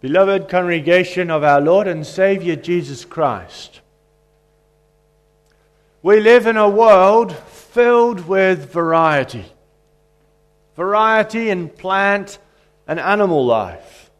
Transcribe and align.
Beloved 0.00 0.48
congregation 0.48 1.28
of 1.28 1.42
our 1.42 1.60
Lord 1.60 1.88
and 1.88 2.06
Savior 2.06 2.54
Jesus 2.54 3.04
Christ, 3.04 3.80
we 6.02 6.20
live 6.20 6.46
in 6.46 6.56
a 6.56 6.68
world 6.68 7.36
filled 7.36 8.28
with 8.28 8.72
variety. 8.72 9.44
Variety 10.76 11.50
in 11.50 11.68
plant 11.68 12.38
and 12.86 13.00
animal 13.00 13.44
life. 13.44 14.12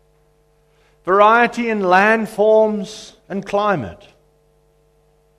Variety 1.05 1.71
in 1.71 1.83
landforms 1.83 3.15
and 3.29 3.47
climate. 3.47 4.05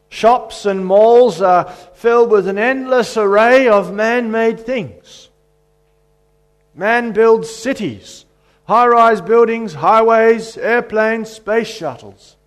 Shops 0.08 0.66
and 0.66 0.86
malls 0.86 1.42
are 1.42 1.70
filled 1.96 2.32
with 2.32 2.48
an 2.48 2.58
endless 2.58 3.18
array 3.18 3.68
of 3.68 3.94
man 3.94 4.32
made 4.32 4.62
things. 4.62 5.30
Man 6.74 7.12
builds 7.12 7.54
cities 7.54 8.24
high 8.70 8.86
rise 8.86 9.20
buildings, 9.20 9.74
highways, 9.74 10.56
airplanes, 10.56 11.28
space 11.28 11.68
shuttles, 11.68 12.38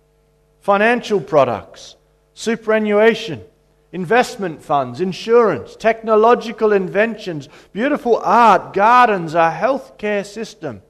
financial 0.61 1.19
products, 1.19 1.97
superannuation, 2.33 3.43
investment 3.91 4.63
funds, 4.63 5.01
insurance, 5.01 5.75
technological 5.75 6.71
inventions, 6.71 7.49
beautiful 7.73 8.21
art, 8.23 8.71
gardens, 8.71 9.33
a 9.33 9.51
healthcare 9.51 10.25
system. 10.25 10.81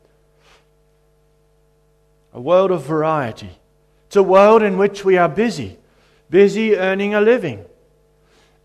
A 2.32 2.40
world 2.40 2.70
of 2.70 2.86
variety. 2.86 3.58
It's 4.06 4.16
a 4.16 4.22
world 4.22 4.62
in 4.62 4.78
which 4.78 5.04
we 5.04 5.18
are 5.18 5.30
busy, 5.30 5.80
busy 6.30 6.78
earning 6.78 7.16
a 7.16 7.22
living 7.22 7.66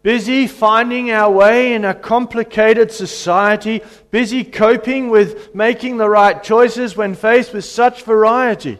busy 0.02 0.46
finding 0.46 1.10
our 1.10 1.30
way 1.30 1.74
in 1.74 1.84
a 1.84 1.94
complicated 1.94 2.92
society, 2.92 3.82
busy 4.10 4.44
coping 4.44 5.10
with 5.10 5.54
making 5.54 5.96
the 5.96 6.08
right 6.08 6.42
choices 6.42 6.96
when 6.96 7.14
faced 7.14 7.52
with 7.52 7.64
such 7.64 8.02
variety. 8.02 8.78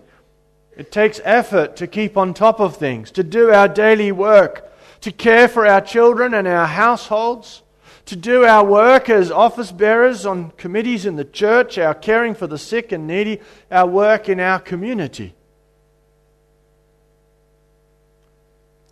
It 0.77 0.93
takes 0.93 1.21
effort 1.25 1.77
to 1.77 1.87
keep 1.87 2.17
on 2.17 2.35
top 2.35 2.61
of 2.61 2.77
things, 2.77 3.11
to 3.13 3.25
do 3.25 3.51
our 3.51 3.69
daily 3.69 4.13
work, 4.13 4.73
to 5.01 5.11
care 5.11 5.49
for 5.49 5.67
our 5.67 5.81
children 5.81 6.35
and 6.35 6.47
our 6.47 6.67
households, 6.67 7.63
to 8.07 8.17
do 8.17 8.45
our 8.45 8.65
work 8.65 9.11
as 9.11 9.31
office 9.31 9.73
bearers 9.73 10.25
on 10.25 10.53
committees 10.53 11.05
in 11.05 11.17
the 11.17 11.25
church, 11.25 11.79
our 11.79 11.95
caring 11.95 12.35
for 12.35 12.47
the 12.47 12.57
sick 12.57 12.93
and 12.93 13.07
needy, 13.07 13.41
our 13.71 13.87
work 13.87 14.29
in 14.29 14.41
our 14.41 14.59
community. 14.61 15.35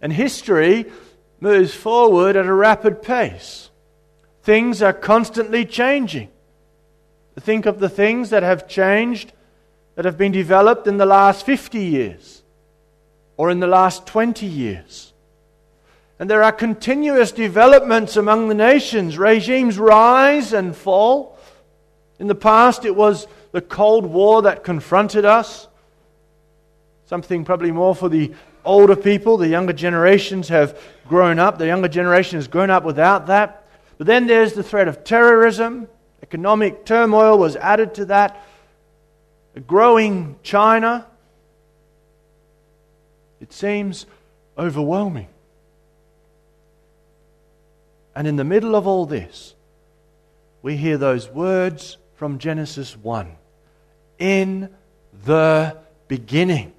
And 0.02 0.12
history 0.12 0.86
moves 1.40 1.74
forward 1.74 2.36
at 2.36 2.46
a 2.46 2.54
rapid 2.54 3.02
pace. 3.02 3.70
Things 4.42 4.82
are 4.82 4.92
constantly 4.92 5.64
changing. 5.64 6.30
Think 7.40 7.66
of 7.66 7.80
the 7.80 7.88
things 7.88 8.30
that 8.30 8.42
have 8.42 8.66
changed, 8.66 9.32
that 9.94 10.04
have 10.04 10.16
been 10.16 10.32
developed 10.32 10.86
in 10.86 10.96
the 10.96 11.06
last 11.06 11.44
50 11.44 11.78
years 11.78 12.42
or 13.36 13.50
in 13.50 13.60
the 13.60 13.66
last 13.66 14.06
20 14.06 14.46
years. 14.46 15.12
And 16.18 16.30
there 16.30 16.42
are 16.42 16.52
continuous 16.52 17.30
developments 17.32 18.16
among 18.16 18.48
the 18.48 18.54
nations. 18.54 19.18
Regimes 19.18 19.78
rise 19.78 20.54
and 20.54 20.74
fall. 20.74 21.38
In 22.18 22.26
the 22.26 22.34
past, 22.34 22.86
it 22.86 22.96
was 22.96 23.26
the 23.52 23.60
Cold 23.60 24.06
War 24.06 24.42
that 24.42 24.64
confronted 24.64 25.26
us. 25.26 25.68
Something 27.04 27.44
probably 27.44 27.70
more 27.70 27.94
for 27.94 28.08
the 28.08 28.32
older 28.66 28.96
people. 28.96 29.38
The 29.38 29.48
younger 29.48 29.72
generations 29.72 30.48
have 30.48 30.78
grown 31.08 31.38
up. 31.38 31.58
The 31.58 31.66
younger 31.66 31.88
generation 31.88 32.36
has 32.36 32.48
grown 32.48 32.70
up 32.70 32.84
without 32.84 33.28
that. 33.28 33.66
But 33.98 34.06
then 34.06 34.26
there's 34.26 34.52
the 34.52 34.62
threat 34.62 34.88
of 34.88 35.04
terrorism. 35.04 35.88
Economic 36.22 36.84
turmoil 36.84 37.38
was 37.38 37.56
added 37.56 37.94
to 37.94 38.04
that. 38.06 38.44
A 39.54 39.60
growing 39.60 40.36
China. 40.42 41.06
It 43.40 43.52
seems 43.52 44.06
overwhelming. 44.58 45.28
And 48.14 48.26
in 48.26 48.36
the 48.36 48.44
middle 48.44 48.74
of 48.74 48.86
all 48.86 49.06
this, 49.06 49.54
we 50.62 50.76
hear 50.76 50.96
those 50.96 51.28
words 51.28 51.98
from 52.14 52.38
Genesis 52.38 52.96
1 52.96 53.36
In 54.18 54.70
the 55.24 55.76
beginning. 56.08 56.72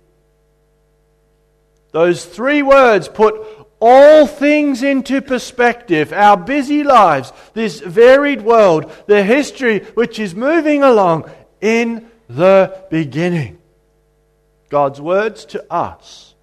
Those 1.91 2.25
three 2.25 2.61
words 2.61 3.07
put 3.07 3.35
all 3.79 4.27
things 4.27 4.83
into 4.83 5.21
perspective. 5.21 6.11
Our 6.11 6.37
busy 6.37 6.83
lives, 6.83 7.31
this 7.53 7.79
varied 7.79 8.41
world, 8.41 8.91
the 9.05 9.23
history 9.23 9.79
which 9.93 10.19
is 10.19 10.35
moving 10.35 10.83
along 10.83 11.29
in 11.61 12.09
the 12.27 12.83
beginning. 12.89 13.59
God's 14.69 14.99
words 14.99 15.45
to 15.45 15.71
us. 15.71 16.35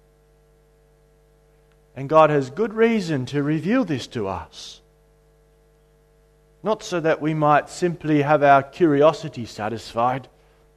And 1.95 2.09
God 2.09 2.29
has 2.29 2.49
good 2.49 2.73
reason 2.73 3.25
to 3.27 3.43
reveal 3.43 3.85
this 3.85 4.07
to 4.07 4.27
us. 4.27 4.81
Not 6.63 6.83
so 6.83 6.99
that 6.99 7.21
we 7.21 7.33
might 7.33 7.69
simply 7.69 8.23
have 8.23 8.41
our 8.43 8.63
curiosity 8.63 9.45
satisfied, 9.45 10.27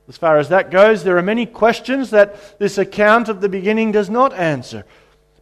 as 0.08 0.16
far 0.16 0.38
as 0.38 0.48
that 0.48 0.70
goes, 0.70 1.04
there 1.04 1.18
are 1.18 1.22
many 1.22 1.44
questions 1.44 2.10
that 2.10 2.58
this 2.58 2.78
account 2.78 3.28
of 3.28 3.40
the 3.40 3.48
beginning 3.48 3.92
does 3.92 4.08
not 4.08 4.32
answer. 4.32 4.84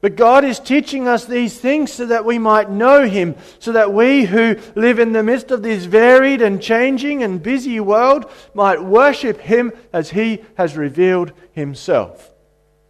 But 0.01 0.17
God 0.17 0.45
is 0.45 0.59
teaching 0.59 1.09
us 1.09 1.25
these 1.25 1.59
things 1.59 1.93
so 1.93 2.07
that 2.07 2.25
we 2.25 2.39
might 2.39 2.69
know 2.69 3.09
Him, 3.09 3.37
so 3.61 3.73
that 3.73 3.93
we 3.93 4.25
who 4.25 4.57
live 4.75 4.99
in 4.99 5.13
the 5.13 5.23
midst 5.23 5.51
of 5.51 5.63
this 5.63 5.85
varied 5.85 6.43
and 6.43 6.61
changing 6.61 7.23
and 7.23 7.43
busy 7.43 7.81
world 7.81 8.31
might 8.55 8.83
worship 8.83 9.41
Him 9.41 9.73
as 9.93 10.11
He 10.11 10.45
has 10.57 10.77
revealed 10.77 11.33
Himself. 11.53 12.33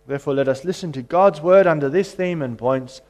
Therefore, 0.06 0.34
let 0.34 0.48
us 0.48 0.64
listen 0.64 0.92
to 0.92 1.02
God's 1.02 1.40
word 1.40 1.66
under 1.66 1.88
this 1.88 2.12
theme 2.12 2.42
and 2.42 2.58
points. 2.58 3.02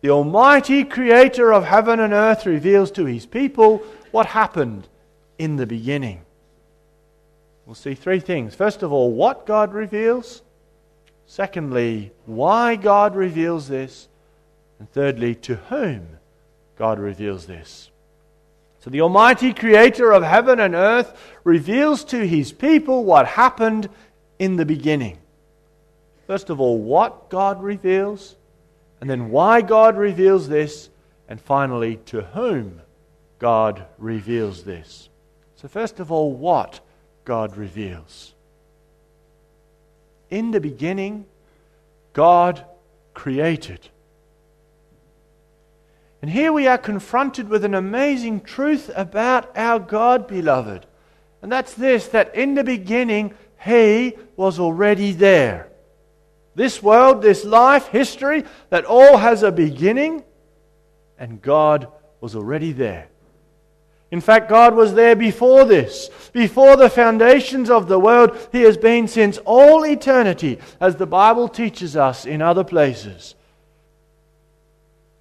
The 0.00 0.10
Almighty 0.10 0.84
Creator 0.84 1.52
of 1.52 1.64
heaven 1.64 2.00
and 2.00 2.12
earth 2.12 2.46
reveals 2.46 2.90
to 2.92 3.04
His 3.04 3.26
people 3.26 3.78
what 4.12 4.26
happened 4.26 4.88
in 5.38 5.56
the 5.56 5.66
beginning. 5.66 6.22
We'll 7.68 7.74
see 7.74 7.92
three 7.92 8.20
things. 8.20 8.54
First 8.54 8.82
of 8.82 8.94
all, 8.94 9.12
what 9.12 9.44
God 9.44 9.74
reveals. 9.74 10.40
Secondly, 11.26 12.12
why 12.24 12.76
God 12.76 13.14
reveals 13.14 13.68
this. 13.68 14.08
And 14.78 14.90
thirdly, 14.90 15.34
to 15.34 15.56
whom 15.56 16.08
God 16.78 16.98
reveals 16.98 17.44
this. 17.44 17.90
So 18.80 18.88
the 18.88 19.02
Almighty 19.02 19.52
Creator 19.52 20.12
of 20.12 20.22
heaven 20.22 20.60
and 20.60 20.74
earth 20.74 21.14
reveals 21.44 22.04
to 22.04 22.26
his 22.26 22.52
people 22.52 23.04
what 23.04 23.26
happened 23.26 23.90
in 24.38 24.56
the 24.56 24.64
beginning. 24.64 25.18
First 26.26 26.48
of 26.48 26.62
all, 26.62 26.78
what 26.78 27.28
God 27.28 27.62
reveals, 27.62 28.36
and 29.02 29.10
then 29.10 29.28
why 29.28 29.60
God 29.60 29.98
reveals 29.98 30.48
this, 30.48 30.88
and 31.28 31.38
finally, 31.38 31.96
to 32.06 32.22
whom 32.22 32.80
God 33.38 33.84
reveals 33.98 34.64
this. 34.64 35.10
So, 35.56 35.68
first 35.68 36.00
of 36.00 36.10
all, 36.10 36.32
what 36.32 36.80
God 37.28 37.58
reveals. 37.58 38.32
In 40.30 40.50
the 40.50 40.62
beginning, 40.62 41.26
God 42.14 42.64
created. 43.12 43.86
And 46.22 46.30
here 46.30 46.54
we 46.54 46.66
are 46.66 46.78
confronted 46.78 47.50
with 47.50 47.66
an 47.66 47.74
amazing 47.74 48.40
truth 48.40 48.90
about 48.96 49.54
our 49.58 49.78
God, 49.78 50.26
beloved. 50.26 50.86
And 51.42 51.52
that's 51.52 51.74
this 51.74 52.08
that 52.08 52.34
in 52.34 52.54
the 52.54 52.64
beginning, 52.64 53.34
He 53.62 54.16
was 54.34 54.58
already 54.58 55.12
there. 55.12 55.68
This 56.54 56.82
world, 56.82 57.20
this 57.20 57.44
life, 57.44 57.88
history, 57.88 58.44
that 58.70 58.86
all 58.86 59.18
has 59.18 59.42
a 59.42 59.52
beginning, 59.52 60.24
and 61.18 61.42
God 61.42 61.88
was 62.22 62.34
already 62.34 62.72
there. 62.72 63.08
In 64.10 64.20
fact, 64.20 64.48
God 64.48 64.74
was 64.74 64.94
there 64.94 65.14
before 65.14 65.64
this. 65.64 66.08
Before 66.32 66.76
the 66.76 66.88
foundations 66.88 67.68
of 67.68 67.88
the 67.88 67.98
world, 67.98 68.36
He 68.52 68.62
has 68.62 68.76
been 68.76 69.06
since 69.06 69.38
all 69.38 69.84
eternity, 69.84 70.58
as 70.80 70.96
the 70.96 71.06
Bible 71.06 71.48
teaches 71.48 71.96
us 71.96 72.24
in 72.24 72.40
other 72.40 72.64
places. 72.64 73.34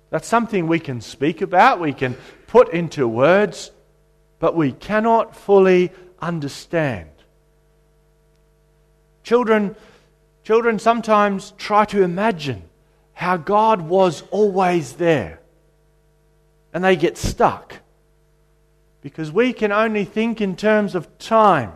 That's 0.09 0.27
something 0.27 0.67
we 0.67 0.79
can 0.79 1.01
speak 1.01 1.41
about, 1.41 1.81
we 1.81 1.91
can 1.91 2.15
put 2.47 2.69
into 2.69 3.07
words, 3.07 3.71
but 4.39 4.55
we 4.55 4.71
cannot 4.71 5.35
fully 5.35 5.91
understand. 6.21 7.09
Children, 9.23 9.75
children 10.45 10.79
sometimes 10.79 11.51
try 11.57 11.83
to 11.85 12.03
imagine 12.03 12.63
how 13.11 13.35
God 13.35 13.81
was 13.81 14.23
always 14.31 14.93
there, 14.93 15.41
and 16.73 16.81
they 16.81 16.95
get 16.95 17.17
stuck 17.17 17.79
because 19.01 19.31
we 19.31 19.53
can 19.53 19.71
only 19.71 20.05
think 20.05 20.41
in 20.41 20.55
terms 20.55 20.95
of 20.95 21.17
time. 21.17 21.73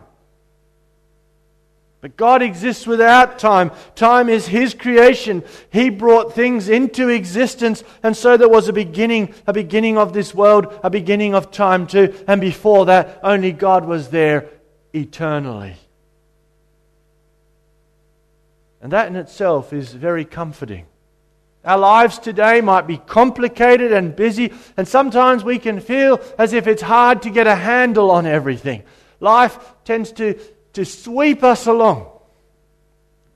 But 2.02 2.16
God 2.16 2.42
exists 2.42 2.84
without 2.84 3.38
time. 3.38 3.70
Time 3.94 4.28
is 4.28 4.48
His 4.48 4.74
creation. 4.74 5.44
He 5.70 5.88
brought 5.88 6.34
things 6.34 6.68
into 6.68 7.08
existence, 7.08 7.84
and 8.02 8.16
so 8.16 8.36
there 8.36 8.48
was 8.48 8.68
a 8.68 8.72
beginning, 8.72 9.32
a 9.46 9.52
beginning 9.52 9.96
of 9.96 10.12
this 10.12 10.34
world, 10.34 10.78
a 10.82 10.90
beginning 10.90 11.34
of 11.34 11.52
time 11.52 11.86
too. 11.86 12.12
And 12.26 12.40
before 12.40 12.86
that, 12.86 13.20
only 13.22 13.52
God 13.52 13.84
was 13.84 14.08
there 14.08 14.48
eternally. 14.92 15.76
And 18.80 18.90
that 18.90 19.06
in 19.06 19.14
itself 19.14 19.72
is 19.72 19.92
very 19.92 20.24
comforting. 20.24 20.86
Our 21.64 21.78
lives 21.78 22.18
today 22.18 22.60
might 22.60 22.88
be 22.88 22.96
complicated 22.98 23.92
and 23.92 24.16
busy, 24.16 24.52
and 24.76 24.86
sometimes 24.86 25.44
we 25.44 25.58
can 25.58 25.80
feel 25.80 26.20
as 26.38 26.52
if 26.52 26.66
it's 26.66 26.82
hard 26.82 27.22
to 27.22 27.30
get 27.30 27.46
a 27.46 27.54
handle 27.54 28.10
on 28.10 28.26
everything. 28.26 28.82
Life 29.20 29.58
tends 29.84 30.10
to, 30.12 30.34
to 30.72 30.84
sweep 30.84 31.44
us 31.44 31.66
along. 31.66 32.08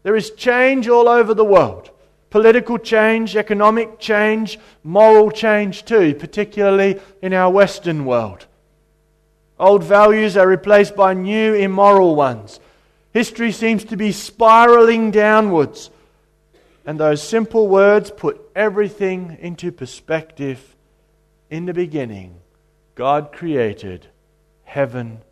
There 0.02 0.16
is 0.16 0.32
change 0.32 0.88
all 0.88 1.08
over 1.08 1.34
the 1.34 1.44
world 1.44 1.90
political 2.28 2.76
change, 2.76 3.34
economic 3.34 3.98
change, 3.98 4.58
moral 4.82 5.30
change 5.30 5.84
too, 5.84 6.14
particularly 6.14 7.00
in 7.22 7.32
our 7.32 7.50
Western 7.50 8.04
world. 8.04 8.46
Old 9.58 9.82
values 9.82 10.36
are 10.36 10.46
replaced 10.46 10.94
by 10.94 11.14
new 11.14 11.54
immoral 11.54 12.14
ones. 12.14 12.60
History 13.12 13.52
seems 13.52 13.84
to 13.84 13.96
be 13.96 14.12
spiraling 14.12 15.10
downwards. 15.10 15.88
And 16.86 17.00
those 17.00 17.20
simple 17.20 17.66
words 17.66 18.12
put 18.12 18.40
everything 18.54 19.36
into 19.40 19.72
perspective. 19.72 20.76
In 21.50 21.66
the 21.66 21.74
beginning, 21.74 22.36
God 22.94 23.32
created 23.32 24.06
heaven 24.62 25.22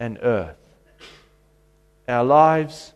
and 0.00 0.18
earth. 0.22 0.56
Our 2.08 2.24
lives, 2.24 2.94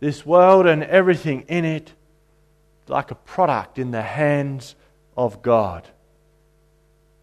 this 0.00 0.26
world 0.26 0.66
and 0.66 0.82
everything 0.82 1.42
in 1.42 1.64
it, 1.64 1.92
like 2.88 3.12
a 3.12 3.16
product 3.16 3.78
in 3.78 3.92
the 3.92 4.02
hands 4.02 4.74
of 5.16 5.42
God. 5.42 5.88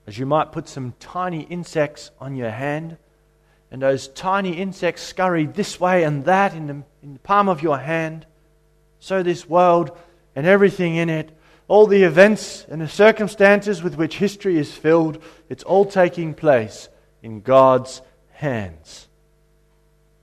As 0.06 0.18
you 0.18 0.25
might 0.25 0.54
put 0.54 0.69
some 0.69 0.94
tiny 0.98 1.42
insects 1.42 2.12
on 2.22 2.38
your 2.38 2.52
hand, 2.52 2.98
and 3.69 3.81
those 3.81 4.08
tiny 4.08 4.54
insects 4.54 5.02
scurry 5.02 5.46
this 5.46 5.78
way 5.78 6.04
and 6.04 6.24
that 6.24 6.54
in 6.54 6.68
the, 6.68 6.84
in 7.04 7.14
the 7.14 7.19
palm 7.19 7.50
of 7.50 7.62
your 7.62 7.78
hand, 7.78 8.25
so 9.07 9.24
this 9.24 9.48
world 9.48 9.98
and 10.36 10.45
everything 10.45 10.98
in 10.98 11.09
it, 11.09 11.31
all 11.69 11.88
the 11.88 12.04
events 12.04 12.65
and 12.69 12.81
the 12.81 12.89
circumstances 12.89 13.81
with 13.81 13.95
which 13.95 14.18
history 14.18 14.57
is 14.57 14.74
filled, 14.74 15.24
it's 15.48 15.63
all 15.63 15.86
taking 15.86 16.33
place 16.33 16.89
in 17.24 17.39
God's 17.39 18.01
hands. 18.31 19.07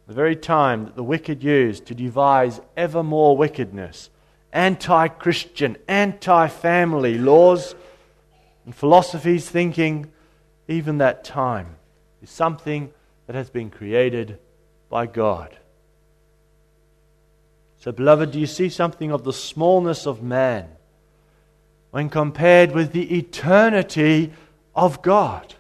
The 0.07 0.13
very 0.13 0.37
time 0.37 0.85
that 0.85 0.97
the 0.97 1.03
wicked 1.03 1.43
use 1.43 1.81
to 1.81 1.95
devise 1.95 2.61
ever 2.77 3.03
more 3.03 3.39
wickedness 3.39 4.11
anti 4.53 5.09
Christian, 5.09 5.79
anti 5.89 6.49
family 6.49 7.17
laws 7.17 7.75
and 8.67 8.75
philosophies, 8.75 9.49
thinking 9.49 10.13
even 10.69 10.99
that 10.99 11.25
time 11.25 11.77
is 12.23 12.29
something 12.29 12.93
that 13.27 13.35
has 13.35 13.49
been 13.49 13.71
created 13.71 14.39
by 14.91 15.07
God. 15.07 15.57
So, 17.85 17.93
beloved, 17.93 18.31
do 18.31 18.41
you 18.41 18.47
see 18.47 18.71
something 18.71 19.13
of 19.13 19.25
the 19.25 19.33
smallness 19.35 20.07
of 20.07 20.23
man 20.23 20.69
when 21.91 22.09
compared 22.09 22.73
with 22.73 22.93
the 22.93 23.19
eternity 23.19 24.33
of 24.75 25.03
God? 25.03 25.55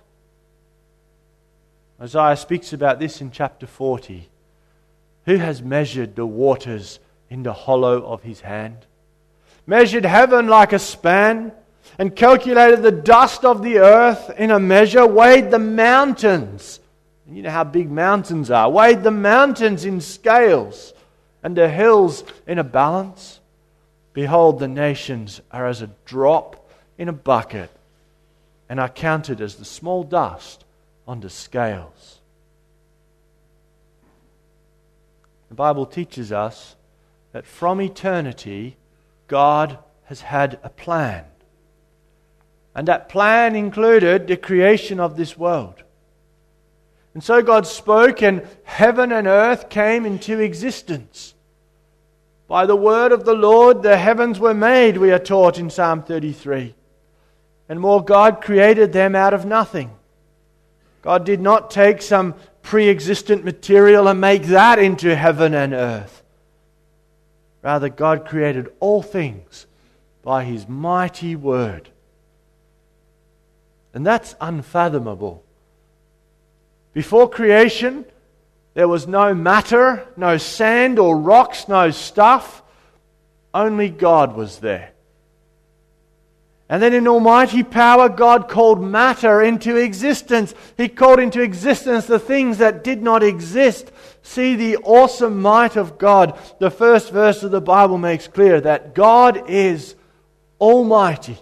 Isaiah 2.00 2.38
speaks 2.38 2.72
about 2.72 2.98
this 2.98 3.20
in 3.20 3.30
chapter 3.30 3.66
40. 3.66 4.30
Who 5.26 5.36
has 5.36 5.60
measured 5.60 6.16
the 6.16 6.24
waters 6.24 6.98
in 7.28 7.42
the 7.42 7.52
hollow 7.52 8.02
of 8.02 8.22
his 8.22 8.40
hand, 8.40 8.86
measured 9.66 10.06
heaven 10.06 10.48
like 10.48 10.72
a 10.72 10.78
span, 10.78 11.52
and 11.98 12.16
calculated 12.16 12.82
the 12.82 12.90
dust 12.90 13.44
of 13.44 13.62
the 13.62 13.80
earth 13.80 14.30
in 14.38 14.50
a 14.50 14.58
measure, 14.58 15.06
weighed 15.06 15.50
the 15.50 15.58
mountains. 15.58 16.80
And 17.26 17.36
you 17.36 17.42
know 17.42 17.50
how 17.50 17.64
big 17.64 17.90
mountains 17.90 18.50
are. 18.50 18.70
Weighed 18.70 19.02
the 19.02 19.10
mountains 19.10 19.84
in 19.84 20.00
scales 20.00 20.93
and 21.44 21.54
the 21.54 21.68
hills 21.68 22.24
in 22.46 22.58
a 22.58 22.64
balance. 22.64 23.38
Behold, 24.14 24.58
the 24.58 24.66
nations 24.66 25.42
are 25.52 25.66
as 25.66 25.82
a 25.82 25.90
drop 26.06 26.70
in 26.98 27.08
a 27.08 27.12
bucket 27.12 27.70
and 28.68 28.80
are 28.80 28.88
counted 28.88 29.40
as 29.40 29.56
the 29.56 29.64
small 29.64 30.02
dust 30.02 30.64
the 31.20 31.28
scales. 31.30 32.20
The 35.50 35.54
Bible 35.54 35.84
teaches 35.84 36.32
us 36.32 36.76
that 37.32 37.46
from 37.46 37.80
eternity, 37.80 38.76
God 39.28 39.78
has 40.04 40.22
had 40.22 40.58
a 40.62 40.70
plan. 40.70 41.24
And 42.74 42.88
that 42.88 43.08
plan 43.08 43.54
included 43.54 44.26
the 44.26 44.36
creation 44.36 44.98
of 44.98 45.16
this 45.16 45.36
world. 45.36 45.82
And 47.12 47.22
so 47.22 47.42
God 47.42 47.66
spoke, 47.66 48.22
and 48.22 48.48
heaven 48.64 49.12
and 49.12 49.26
earth 49.26 49.68
came 49.68 50.06
into 50.06 50.40
existence. 50.40 51.33
By 52.46 52.66
the 52.66 52.76
word 52.76 53.12
of 53.12 53.24
the 53.24 53.34
Lord, 53.34 53.82
the 53.82 53.96
heavens 53.96 54.38
were 54.38 54.54
made, 54.54 54.96
we 54.96 55.10
are 55.12 55.18
taught 55.18 55.58
in 55.58 55.70
Psalm 55.70 56.02
33. 56.02 56.74
And 57.68 57.80
more, 57.80 58.04
God 58.04 58.42
created 58.42 58.92
them 58.92 59.14
out 59.14 59.32
of 59.32 59.46
nothing. 59.46 59.90
God 61.00 61.24
did 61.24 61.40
not 61.40 61.70
take 61.70 62.02
some 62.02 62.34
pre 62.62 62.88
existent 62.88 63.44
material 63.44 64.08
and 64.08 64.20
make 64.20 64.44
that 64.44 64.78
into 64.78 65.14
heaven 65.14 65.54
and 65.54 65.72
earth. 65.72 66.22
Rather, 67.62 67.88
God 67.88 68.26
created 68.26 68.68
all 68.80 69.02
things 69.02 69.66
by 70.22 70.44
His 70.44 70.68
mighty 70.68 71.34
word. 71.36 71.88
And 73.94 74.04
that's 74.04 74.34
unfathomable. 74.40 75.42
Before 76.92 77.28
creation, 77.28 78.04
there 78.74 78.88
was 78.88 79.06
no 79.06 79.34
matter, 79.34 80.06
no 80.16 80.36
sand 80.36 80.98
or 80.98 81.16
rocks, 81.16 81.68
no 81.68 81.90
stuff. 81.90 82.62
Only 83.52 83.88
God 83.88 84.34
was 84.34 84.58
there. 84.58 84.90
And 86.68 86.82
then 86.82 86.92
in 86.92 87.06
almighty 87.06 87.62
power, 87.62 88.08
God 88.08 88.48
called 88.48 88.82
matter 88.82 89.42
into 89.42 89.76
existence. 89.76 90.54
He 90.76 90.88
called 90.88 91.20
into 91.20 91.40
existence 91.40 92.06
the 92.06 92.18
things 92.18 92.58
that 92.58 92.82
did 92.82 93.00
not 93.00 93.22
exist. 93.22 93.92
See 94.22 94.56
the 94.56 94.78
awesome 94.78 95.40
might 95.40 95.76
of 95.76 95.98
God. 95.98 96.36
The 96.58 96.70
first 96.70 97.12
verse 97.12 97.42
of 97.44 97.52
the 97.52 97.60
Bible 97.60 97.98
makes 97.98 98.26
clear 98.26 98.60
that 98.62 98.94
God 98.94 99.48
is 99.48 99.94
almighty. 100.58 101.38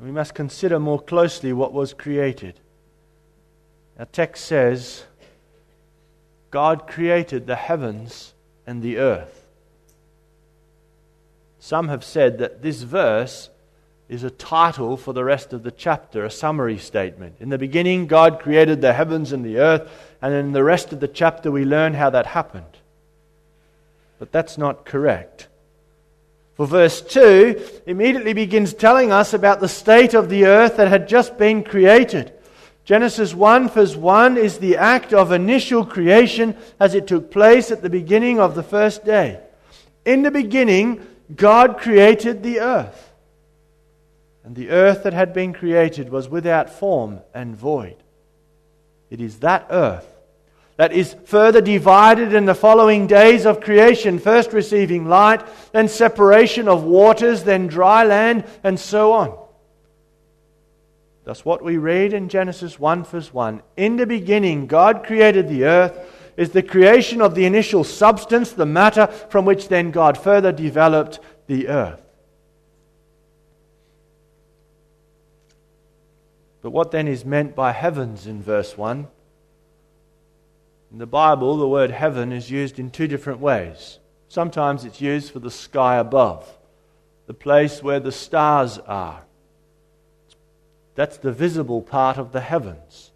We 0.00 0.10
must 0.10 0.34
consider 0.34 0.80
more 0.80 1.00
closely 1.00 1.52
what 1.52 1.72
was 1.72 1.92
created. 1.92 2.58
Our 3.98 4.06
text 4.06 4.44
says, 4.44 5.04
God 6.50 6.86
created 6.86 7.46
the 7.46 7.56
heavens 7.56 8.32
and 8.66 8.82
the 8.82 8.98
earth. 8.98 9.46
Some 11.58 11.88
have 11.88 12.04
said 12.04 12.38
that 12.38 12.62
this 12.62 12.82
verse 12.82 13.50
is 14.08 14.22
a 14.24 14.30
title 14.30 14.96
for 14.96 15.12
the 15.12 15.24
rest 15.24 15.52
of 15.52 15.62
the 15.62 15.70
chapter, 15.70 16.24
a 16.24 16.30
summary 16.30 16.78
statement. 16.78 17.36
In 17.40 17.50
the 17.50 17.58
beginning, 17.58 18.06
God 18.06 18.40
created 18.40 18.80
the 18.80 18.94
heavens 18.94 19.32
and 19.32 19.44
the 19.44 19.58
earth, 19.58 19.90
and 20.22 20.32
in 20.32 20.52
the 20.52 20.64
rest 20.64 20.92
of 20.92 21.00
the 21.00 21.08
chapter, 21.08 21.50
we 21.50 21.64
learn 21.64 21.92
how 21.92 22.08
that 22.10 22.26
happened. 22.26 22.64
But 24.18 24.32
that's 24.32 24.56
not 24.56 24.86
correct. 24.86 25.48
For 26.54 26.66
verse 26.66 27.02
2 27.02 27.82
immediately 27.86 28.32
begins 28.32 28.72
telling 28.72 29.12
us 29.12 29.34
about 29.34 29.60
the 29.60 29.68
state 29.68 30.14
of 30.14 30.28
the 30.28 30.46
earth 30.46 30.76
that 30.78 30.88
had 30.88 31.08
just 31.08 31.36
been 31.36 31.62
created. 31.62 32.32
Genesis 32.88 33.34
1, 33.34 33.68
verse 33.68 33.94
1 33.94 34.38
is 34.38 34.60
the 34.60 34.78
act 34.78 35.12
of 35.12 35.30
initial 35.30 35.84
creation 35.84 36.56
as 36.80 36.94
it 36.94 37.06
took 37.06 37.30
place 37.30 37.70
at 37.70 37.82
the 37.82 37.90
beginning 37.90 38.40
of 38.40 38.54
the 38.54 38.62
first 38.62 39.04
day. 39.04 39.40
In 40.06 40.22
the 40.22 40.30
beginning, 40.30 41.06
God 41.36 41.76
created 41.76 42.42
the 42.42 42.60
earth. 42.60 43.12
And 44.42 44.56
the 44.56 44.70
earth 44.70 45.02
that 45.02 45.12
had 45.12 45.34
been 45.34 45.52
created 45.52 46.08
was 46.08 46.30
without 46.30 46.70
form 46.70 47.20
and 47.34 47.54
void. 47.54 47.96
It 49.10 49.20
is 49.20 49.40
that 49.40 49.66
earth 49.68 50.06
that 50.78 50.94
is 50.94 51.14
further 51.26 51.60
divided 51.60 52.32
in 52.32 52.46
the 52.46 52.54
following 52.54 53.06
days 53.06 53.44
of 53.44 53.60
creation, 53.60 54.18
first 54.18 54.54
receiving 54.54 55.04
light, 55.04 55.42
then 55.72 55.88
separation 55.88 56.68
of 56.68 56.84
waters, 56.84 57.44
then 57.44 57.66
dry 57.66 58.04
land, 58.04 58.46
and 58.64 58.80
so 58.80 59.12
on. 59.12 59.47
Thus, 61.28 61.44
what 61.44 61.62
we 61.62 61.76
read 61.76 62.14
in 62.14 62.30
Genesis 62.30 62.80
1, 62.80 63.04
verse 63.04 63.34
1 63.34 63.60
In 63.76 63.98
the 63.98 64.06
beginning, 64.06 64.66
God 64.66 65.04
created 65.04 65.46
the 65.46 65.64
earth 65.64 66.00
is 66.38 66.52
the 66.52 66.62
creation 66.62 67.20
of 67.20 67.34
the 67.34 67.44
initial 67.44 67.84
substance, 67.84 68.52
the 68.52 68.64
matter 68.64 69.08
from 69.28 69.44
which 69.44 69.68
then 69.68 69.90
God 69.90 70.16
further 70.16 70.52
developed 70.52 71.20
the 71.46 71.68
earth. 71.68 72.00
But 76.62 76.70
what 76.70 76.92
then 76.92 77.06
is 77.06 77.26
meant 77.26 77.54
by 77.54 77.72
heavens 77.72 78.26
in 78.26 78.42
verse 78.42 78.78
1? 78.78 79.06
In 80.92 80.96
the 80.96 81.06
Bible, 81.06 81.58
the 81.58 81.68
word 81.68 81.90
heaven 81.90 82.32
is 82.32 82.50
used 82.50 82.78
in 82.78 82.90
two 82.90 83.06
different 83.06 83.40
ways. 83.40 83.98
Sometimes 84.28 84.86
it's 84.86 85.02
used 85.02 85.30
for 85.30 85.40
the 85.40 85.50
sky 85.50 85.96
above, 85.96 86.48
the 87.26 87.34
place 87.34 87.82
where 87.82 88.00
the 88.00 88.12
stars 88.12 88.78
are. 88.78 89.24
That's 90.98 91.18
the 91.18 91.30
visible 91.30 91.80
part 91.80 92.16
of 92.18 92.32
the 92.32 92.40
heavens. 92.40 93.12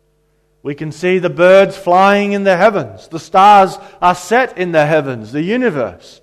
We 0.62 0.76
can 0.76 0.92
see 0.92 1.18
the 1.18 1.28
birds 1.28 1.76
flying 1.76 2.30
in 2.30 2.44
the 2.44 2.56
heavens. 2.56 3.08
The 3.08 3.18
stars 3.18 3.76
are 4.00 4.14
set 4.14 4.56
in 4.56 4.70
the 4.70 4.86
heavens, 4.86 5.32
the 5.32 5.42
universe. 5.42 6.20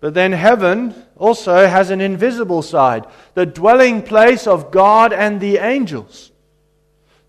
But 0.00 0.14
then 0.14 0.32
heaven 0.32 0.96
also 1.16 1.64
has 1.68 1.90
an 1.90 2.00
invisible 2.00 2.62
side, 2.62 3.06
the 3.34 3.46
dwelling 3.46 4.02
place 4.02 4.48
of 4.48 4.72
God 4.72 5.12
and 5.12 5.38
the 5.38 5.58
angels. 5.58 6.32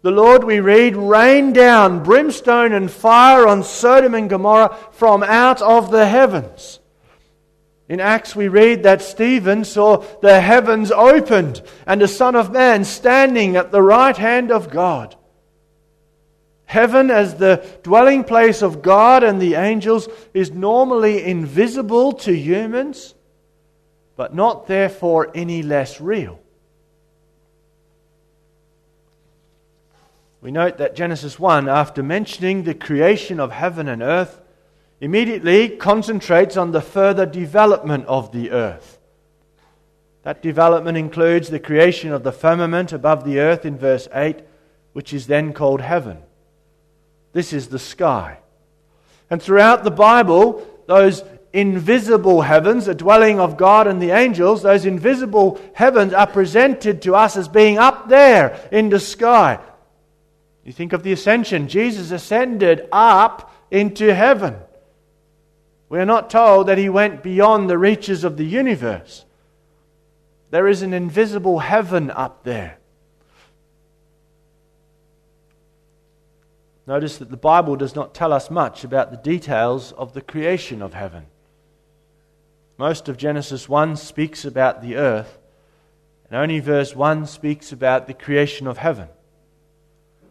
The 0.01 0.09
Lord, 0.09 0.43
we 0.43 0.59
read, 0.59 0.95
rained 0.95 1.53
down 1.53 2.01
brimstone 2.01 2.73
and 2.73 2.89
fire 2.89 3.47
on 3.47 3.61
Sodom 3.63 4.15
and 4.15 4.27
Gomorrah 4.27 4.75
from 4.91 5.21
out 5.21 5.61
of 5.61 5.91
the 5.91 6.07
heavens. 6.07 6.79
In 7.91 7.99
Acts, 7.99 8.37
we 8.37 8.47
read 8.47 8.83
that 8.83 9.01
Stephen 9.01 9.65
saw 9.65 9.97
the 10.21 10.39
heavens 10.39 10.93
opened 10.93 11.61
and 11.85 11.99
the 11.99 12.07
Son 12.07 12.37
of 12.37 12.49
Man 12.49 12.85
standing 12.85 13.57
at 13.57 13.71
the 13.71 13.81
right 13.81 14.15
hand 14.15 14.49
of 14.49 14.69
God. 14.69 15.17
Heaven, 16.63 17.11
as 17.11 17.35
the 17.35 17.67
dwelling 17.83 18.23
place 18.23 18.61
of 18.61 18.81
God 18.81 19.25
and 19.25 19.41
the 19.41 19.55
angels, 19.55 20.07
is 20.33 20.51
normally 20.51 21.21
invisible 21.21 22.13
to 22.13 22.31
humans, 22.33 23.13
but 24.15 24.33
not 24.33 24.67
therefore 24.67 25.29
any 25.35 25.61
less 25.61 25.99
real. 25.99 26.39
We 30.39 30.51
note 30.51 30.77
that 30.77 30.95
Genesis 30.95 31.37
1, 31.37 31.67
after 31.67 32.01
mentioning 32.01 32.63
the 32.63 32.73
creation 32.73 33.41
of 33.41 33.51
heaven 33.51 33.89
and 33.89 34.01
earth, 34.01 34.40
immediately 35.01 35.67
concentrates 35.67 36.55
on 36.55 36.71
the 36.71 36.81
further 36.81 37.25
development 37.25 38.05
of 38.05 38.31
the 38.31 38.51
earth. 38.51 38.99
That 40.21 40.43
development 40.43 40.97
includes 40.97 41.49
the 41.49 41.59
creation 41.59 42.13
of 42.13 42.23
the 42.23 42.31
firmament 42.31 42.93
above 42.93 43.25
the 43.25 43.39
earth 43.39 43.65
in 43.65 43.77
verse 43.77 44.07
8, 44.13 44.41
which 44.93 45.11
is 45.11 45.25
then 45.25 45.53
called 45.53 45.81
heaven. 45.81 46.19
This 47.33 47.51
is 47.51 47.69
the 47.69 47.79
sky. 47.79 48.37
And 49.31 49.41
throughout 49.41 49.83
the 49.83 49.91
Bible, 49.91 50.67
those 50.85 51.23
invisible 51.51 52.41
heavens, 52.41 52.85
the 52.85 52.93
dwelling 52.93 53.39
of 53.39 53.57
God 53.57 53.87
and 53.87 53.99
the 53.99 54.11
angels, 54.11 54.61
those 54.61 54.85
invisible 54.85 55.59
heavens 55.73 56.13
are 56.13 56.27
presented 56.27 57.01
to 57.01 57.15
us 57.15 57.35
as 57.35 57.47
being 57.47 57.79
up 57.79 58.07
there 58.07 58.59
in 58.71 58.89
the 58.89 58.99
sky. 58.99 59.59
You 60.63 60.71
think 60.71 60.93
of 60.93 61.01
the 61.01 61.11
ascension. 61.11 61.67
Jesus 61.67 62.11
ascended 62.11 62.87
up 62.91 63.51
into 63.71 64.13
heaven. 64.13 64.55
We 65.91 65.99
are 65.99 66.05
not 66.05 66.29
told 66.29 66.67
that 66.67 66.77
he 66.77 66.87
went 66.87 67.21
beyond 67.21 67.69
the 67.69 67.77
reaches 67.77 68.23
of 68.23 68.37
the 68.37 68.45
universe. 68.45 69.25
There 70.49 70.69
is 70.69 70.83
an 70.83 70.93
invisible 70.93 71.59
heaven 71.59 72.09
up 72.09 72.45
there. 72.45 72.77
Notice 76.87 77.17
that 77.17 77.29
the 77.29 77.35
Bible 77.35 77.75
does 77.75 77.93
not 77.93 78.13
tell 78.13 78.31
us 78.31 78.49
much 78.49 78.85
about 78.85 79.11
the 79.11 79.17
details 79.17 79.91
of 79.91 80.13
the 80.13 80.21
creation 80.21 80.81
of 80.81 80.93
heaven. 80.93 81.25
Most 82.77 83.09
of 83.09 83.17
Genesis 83.17 83.67
1 83.67 83.97
speaks 83.97 84.45
about 84.45 84.81
the 84.81 84.95
earth, 84.95 85.39
and 86.29 86.39
only 86.39 86.61
verse 86.61 86.95
1 86.95 87.25
speaks 87.25 87.73
about 87.73 88.07
the 88.07 88.13
creation 88.13 88.65
of 88.65 88.77
heaven. 88.77 89.09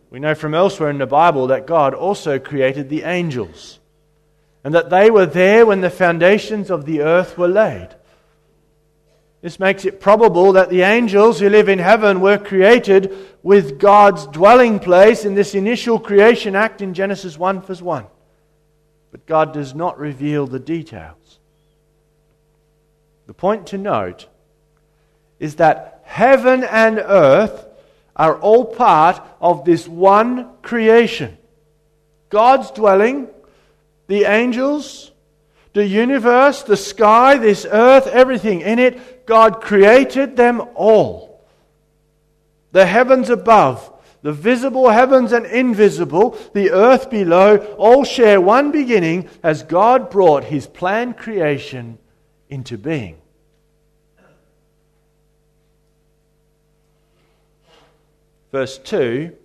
We 0.09 0.21
know 0.21 0.35
from 0.35 0.55
elsewhere 0.55 0.89
in 0.89 0.97
the 0.97 1.07
Bible 1.07 1.49
that 1.49 1.67
God 1.67 1.93
also 1.93 2.39
created 2.39 2.89
the 2.89 3.03
angels 3.03 3.80
and 4.63 4.75
that 4.75 4.91
they 4.91 5.11
were 5.11 5.27
there 5.27 5.65
when 5.65 5.81
the 5.81 5.91
foundations 5.91 6.71
of 6.71 6.85
the 6.85 7.01
earth 7.03 7.39
were 7.39 7.49
laid. 7.49 7.89
This 9.43 9.59
makes 9.59 9.87
it 9.87 10.01
probable 10.01 10.53
that 10.53 10.69
the 10.69 10.83
angels 10.83 11.41
who 11.41 11.49
live 11.49 11.71
in 11.71 11.79
heaven 11.79 12.21
were 12.21 12.37
created 12.37 13.17
with 13.43 13.79
God's 13.79 14.27
dwelling 14.27 14.79
place 14.79 15.25
in 15.25 15.35
this 15.35 15.55
initial 15.55 15.99
creation 15.99 16.55
act 16.55 16.83
in 16.83 16.93
Genesis 16.93 17.39
1 17.39 17.63
verse 17.63 17.81
1. 17.81 18.05
But 19.11 19.27
God 19.27 19.55
does 19.55 19.75
not 19.75 19.99
reveal 19.99 20.47
the 20.47 20.59
details. 20.59 21.39
The 23.27 23.35
point 23.35 23.69
to 23.69 23.79
note 23.79 24.29
is 25.39 25.57
that 25.57 26.03
heaven 26.05 26.63
and 26.65 26.99
earth 26.99 27.67
are 28.15 28.39
all 28.39 28.67
part 28.67 29.23
of 29.41 29.65
this 29.65 29.89
one 29.89 30.51
creation. 30.61 31.39
God's 32.29 32.71
dwelling 32.73 33.29
the 34.11 34.25
angels, 34.25 35.13
the 35.73 35.87
universe, 35.87 36.65
the 36.65 36.77
sky, 36.77 37.37
this 37.37 37.65
earth, 37.71 38.09
everything 38.09 38.61
in 38.61 38.81
it, 38.81 39.25
God 39.25 39.61
created 39.61 40.37
them 40.37 40.61
all. 40.75 41.41
The 42.73 42.87
heavens 42.87 43.31
above, 43.31 43.89
the 44.23 44.33
visible 44.33 44.89
heavens 44.89 45.31
and 45.31 45.47
invisible, 45.47 46.37
the 46.55 46.73
earth 46.73 47.09
below, 47.09 47.59
all 47.79 48.03
share 48.03 48.41
one 48.41 48.73
beginning 48.73 49.29
as 49.45 49.63
God 49.63 50.11
brought 50.11 50.43
his 50.43 50.67
planned 50.67 51.17
creation 51.17 51.97
into 52.49 52.77
being. 52.77 53.17
Verse 58.51 58.77
2 58.77 59.37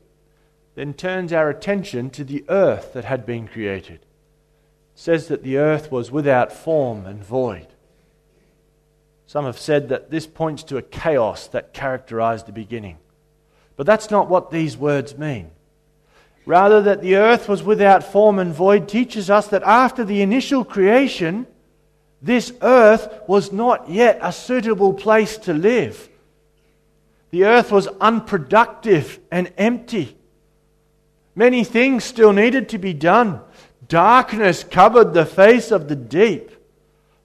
then 0.73 0.95
turns 0.95 1.31
our 1.31 1.51
attention 1.51 2.09
to 2.09 2.23
the 2.23 2.43
earth 2.49 2.93
that 2.93 3.05
had 3.05 3.27
been 3.27 3.47
created 3.47 3.99
says 4.95 5.27
that 5.27 5.43
the 5.43 5.57
earth 5.57 5.91
was 5.91 6.09
without 6.09 6.51
form 6.51 7.05
and 7.05 7.23
void. 7.23 7.67
Some 9.27 9.45
have 9.45 9.59
said 9.59 9.89
that 9.89 10.09
this 10.09 10.25
points 10.25 10.63
to 10.63 10.77
a 10.77 10.81
chaos 10.81 11.47
that 11.49 11.73
characterized 11.73 12.45
the 12.45 12.53
beginning. 12.53 12.97
But 13.75 13.85
that's 13.85 14.09
not 14.09 14.29
what 14.29 14.51
these 14.51 14.77
words 14.77 15.17
mean. 15.17 15.51
Rather, 16.45 16.81
that 16.83 17.01
the 17.01 17.15
earth 17.15 17.49
was 17.49 17.63
without 17.63 18.03
form 18.03 18.39
and 18.39 18.53
void 18.53 18.87
teaches 18.87 19.29
us 19.29 19.47
that 19.47 19.63
after 19.63 20.05
the 20.05 20.21
initial 20.21 20.63
creation, 20.63 21.47
this 22.21 22.53
earth 22.61 23.09
was 23.27 23.51
not 23.51 23.89
yet 23.89 24.19
a 24.21 24.31
suitable 24.31 24.93
place 24.93 25.37
to 25.39 25.53
live. 25.53 26.07
The 27.31 27.45
earth 27.45 27.71
was 27.71 27.87
unproductive 27.99 29.19
and 29.31 29.51
empty. 29.57 30.15
Many 31.35 31.63
things 31.63 32.03
still 32.03 32.31
needed 32.31 32.69
to 32.69 32.77
be 32.77 32.93
done. 32.93 33.41
Darkness 33.87 34.63
covered 34.63 35.13
the 35.13 35.25
face 35.25 35.71
of 35.71 35.87
the 35.87 35.95
deep. 35.95 36.51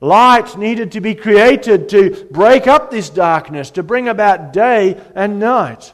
Light 0.00 0.56
needed 0.56 0.92
to 0.92 1.00
be 1.00 1.14
created 1.14 1.88
to 1.90 2.26
break 2.30 2.66
up 2.66 2.90
this 2.90 3.10
darkness, 3.10 3.70
to 3.72 3.82
bring 3.82 4.08
about 4.08 4.52
day 4.52 5.00
and 5.14 5.38
night. 5.38 5.92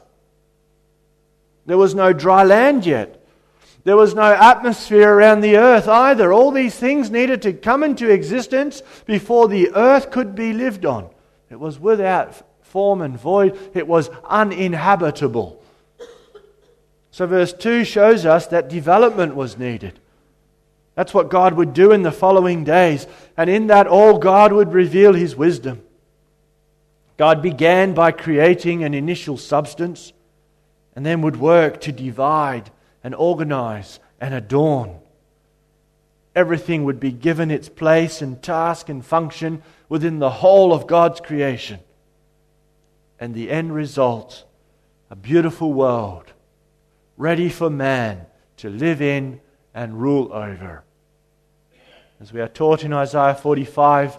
There 1.65 1.77
was 1.77 1.93
no 1.93 2.13
dry 2.13 2.43
land 2.43 2.85
yet. 2.85 3.21
There 3.83 3.97
was 3.97 4.15
no 4.15 4.33
atmosphere 4.33 5.13
around 5.13 5.41
the 5.41 5.57
earth 5.57 5.87
either. 5.87 6.33
All 6.33 6.51
these 6.51 6.75
things 6.75 7.09
needed 7.09 7.41
to 7.43 7.53
come 7.53 7.83
into 7.83 8.09
existence 8.09 8.81
before 9.05 9.47
the 9.47 9.71
earth 9.75 10.11
could 10.11 10.35
be 10.35 10.53
lived 10.53 10.85
on. 10.85 11.09
It 11.49 11.59
was 11.59 11.79
without 11.79 12.43
form 12.61 13.01
and 13.01 13.17
void, 13.17 13.57
it 13.73 13.87
was 13.87 14.09
uninhabitable. 14.25 15.61
So, 17.11 17.25
verse 17.25 17.53
2 17.53 17.85
shows 17.85 18.25
us 18.25 18.47
that 18.47 18.69
development 18.69 19.35
was 19.35 19.57
needed. 19.57 19.99
That's 20.97 21.13
what 21.13 21.29
God 21.29 21.53
would 21.53 21.75
do 21.75 21.91
in 21.91 22.01
the 22.01 22.11
following 22.11 22.63
days. 22.63 23.05
And 23.37 23.51
in 23.51 23.67
that, 23.67 23.85
all 23.85 24.17
God 24.17 24.51
would 24.51 24.73
reveal 24.73 25.13
his 25.13 25.35
wisdom. 25.35 25.83
God 27.17 27.43
began 27.43 27.93
by 27.93 28.11
creating 28.11 28.83
an 28.83 28.95
initial 28.95 29.37
substance 29.37 30.11
and 30.95 31.05
then 31.05 31.21
would 31.21 31.35
work 31.35 31.79
to 31.81 31.91
divide 31.91 32.71
and 33.03 33.13
organize 33.13 33.99
and 34.19 34.33
adorn. 34.33 34.97
Everything 36.35 36.83
would 36.85 36.99
be 36.99 37.11
given 37.11 37.51
its 37.51 37.69
place 37.69 38.23
and 38.23 38.41
task 38.41 38.89
and 38.89 39.05
function 39.05 39.61
within 39.89 40.17
the 40.17 40.31
whole 40.31 40.73
of 40.73 40.87
God's 40.87 41.21
creation. 41.21 41.79
And 43.19 43.35
the 43.35 43.51
end 43.51 43.71
result 43.71 44.45
a 45.11 45.15
beautiful 45.15 45.73
world 45.73 46.33
ready 47.17 47.49
for 47.49 47.69
man 47.69 48.25
to 48.57 48.69
live 48.71 48.99
in 48.99 49.41
and 49.75 50.01
rule 50.01 50.33
over. 50.33 50.83
As 52.19 52.33
we 52.33 52.41
are 52.41 52.47
taught 52.47 52.83
in 52.83 52.93
Isaiah 52.93 53.35
45, 53.35 54.17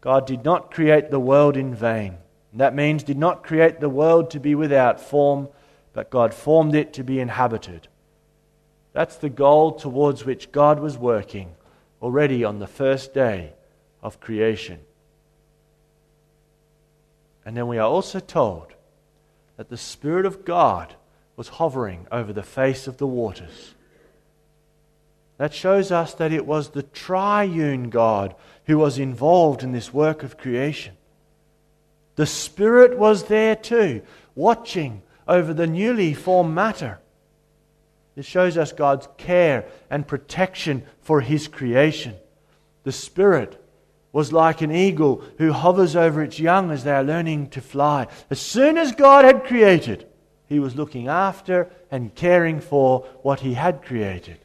God 0.00 0.26
did 0.26 0.44
not 0.44 0.70
create 0.70 1.10
the 1.10 1.20
world 1.20 1.56
in 1.56 1.74
vain. 1.74 2.18
that 2.54 2.74
means 2.74 3.02
did 3.02 3.18
not 3.18 3.44
create 3.44 3.80
the 3.80 3.88
world 3.88 4.30
to 4.30 4.40
be 4.40 4.54
without 4.54 5.00
form, 5.00 5.48
but 5.92 6.10
God 6.10 6.32
formed 6.32 6.74
it 6.74 6.92
to 6.94 7.04
be 7.04 7.20
inhabited. 7.20 7.88
That's 8.92 9.16
the 9.16 9.28
goal 9.28 9.72
towards 9.72 10.24
which 10.24 10.52
God 10.52 10.80
was 10.80 10.96
working 10.96 11.54
already 12.00 12.44
on 12.44 12.58
the 12.58 12.66
first 12.66 13.12
day 13.12 13.52
of 14.02 14.20
creation. 14.20 14.80
And 17.44 17.56
then 17.56 17.68
we 17.68 17.78
are 17.78 17.88
also 17.88 18.20
told 18.20 18.74
that 19.56 19.68
the 19.68 19.76
Spirit 19.76 20.26
of 20.26 20.44
God 20.44 20.94
was 21.36 21.48
hovering 21.48 22.06
over 22.10 22.32
the 22.32 22.42
face 22.42 22.86
of 22.86 22.96
the 22.96 23.06
waters. 23.06 23.74
That 25.38 25.52
shows 25.52 25.92
us 25.92 26.14
that 26.14 26.32
it 26.32 26.46
was 26.46 26.70
the 26.70 26.82
triune 26.82 27.90
God 27.90 28.34
who 28.64 28.78
was 28.78 28.98
involved 28.98 29.62
in 29.62 29.72
this 29.72 29.92
work 29.92 30.22
of 30.22 30.38
creation. 30.38 30.94
The 32.16 32.26
Spirit 32.26 32.98
was 32.98 33.24
there 33.24 33.54
too, 33.54 34.02
watching 34.34 35.02
over 35.28 35.52
the 35.52 35.66
newly 35.66 36.14
formed 36.14 36.54
matter. 36.54 36.98
This 38.14 38.24
shows 38.24 38.56
us 38.56 38.72
God's 38.72 39.08
care 39.18 39.66
and 39.90 40.08
protection 40.08 40.84
for 41.02 41.20
His 41.20 41.48
creation. 41.48 42.14
The 42.84 42.92
Spirit 42.92 43.62
was 44.12 44.32
like 44.32 44.62
an 44.62 44.72
eagle 44.72 45.22
who 45.36 45.52
hovers 45.52 45.94
over 45.94 46.22
its 46.22 46.40
young 46.40 46.70
as 46.70 46.84
they 46.84 46.92
are 46.92 47.04
learning 47.04 47.50
to 47.50 47.60
fly. 47.60 48.06
As 48.30 48.40
soon 48.40 48.78
as 48.78 48.92
God 48.92 49.26
had 49.26 49.44
created, 49.44 50.06
He 50.46 50.58
was 50.58 50.76
looking 50.76 51.08
after 51.08 51.68
and 51.90 52.14
caring 52.14 52.60
for 52.60 53.00
what 53.20 53.40
He 53.40 53.52
had 53.52 53.84
created. 53.84 54.38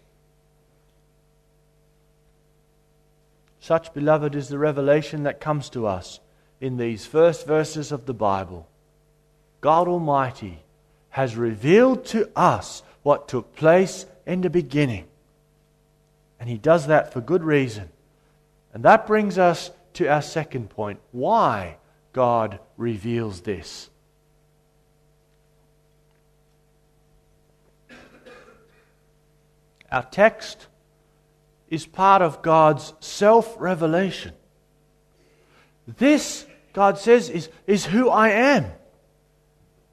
Such, 3.62 3.94
beloved, 3.94 4.34
is 4.34 4.50
the 4.50 4.58
revelation 4.58 5.22
that 5.24 5.40
comes 5.40 5.70
to 5.70 5.86
us 5.86 6.20
in 6.60 6.78
these 6.78 7.06
first 7.06 7.46
verses 7.46 7.92
of 7.92 8.08
the 8.08 8.14
Bible. 8.14 8.68
God 9.62 9.88
Almighty 9.88 10.64
has 11.10 11.36
revealed 11.36 12.04
to 12.06 12.28
us 12.36 12.82
what 13.04 13.28
took 13.28 13.56
place 13.56 14.08
in 14.26 14.42
the 14.42 14.50
beginning. 14.50 15.06
And 16.40 16.50
He 16.50 16.58
does 16.58 16.88
that 16.88 17.14
for 17.14 17.22
good 17.22 17.44
reason. 17.44 17.90
And 18.74 18.84
that 18.84 19.06
brings 19.06 19.38
us 19.38 19.70
to 19.94 20.08
our 20.08 20.24
second 20.24 20.72
point 20.72 21.00
why 21.12 21.78
God 22.14 22.60
reveals 22.78 23.42
this. 23.42 23.92
Our 29.92 30.04
text 30.04 30.66
is 31.72 31.88
part 31.88 32.22
of 32.22 32.44
God's 32.44 32.94
self 33.00 33.56
revelation. 33.58 34.34
This, 35.88 36.46
God 36.74 37.00
says, 37.00 37.30
is, 37.30 37.50
is 37.66 37.86
who 37.86 38.10
I 38.10 38.30
am. 38.30 38.66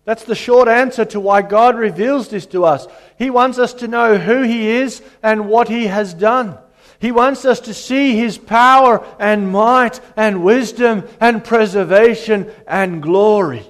That's 0.05 0.25
the 0.25 0.35
short 0.35 0.69
answer 0.69 1.05
to 1.07 1.21
why 1.21 1.43
God 1.43 1.77
reveals 1.77 2.29
this 2.29 2.47
to 2.47 2.65
us. 2.65 2.87
He 3.17 3.31
wants 3.31 3.59
us 3.59 3.75
to 3.75 3.89
know 3.89 4.19
who 4.19 4.43
He 4.43 4.69
is 4.69 5.03
and 5.23 5.49
what 5.49 5.69
He 5.69 5.87
has 5.87 6.13
done. 6.13 6.59
He 6.99 7.13
wants 7.13 7.45
us 7.45 7.61
to 7.61 7.75
see 7.75 8.17
His 8.17 8.39
power 8.39 9.07
and 9.21 9.53
might 9.53 10.01
and 10.17 10.43
wisdom 10.43 11.05
and 11.21 11.45
preservation 11.45 12.51
and 12.67 13.03
glory. 13.03 13.65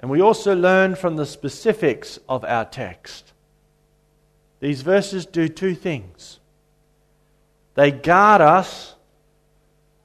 And 0.00 0.10
we 0.10 0.20
also 0.20 0.56
learn 0.56 0.96
from 0.96 1.14
the 1.14 1.26
specifics 1.26 2.18
of 2.28 2.44
our 2.44 2.64
text 2.64 3.31
these 4.62 4.82
verses 4.82 5.26
do 5.26 5.48
two 5.48 5.74
things 5.74 6.38
they 7.74 7.90
guard 7.90 8.40
us 8.40 8.94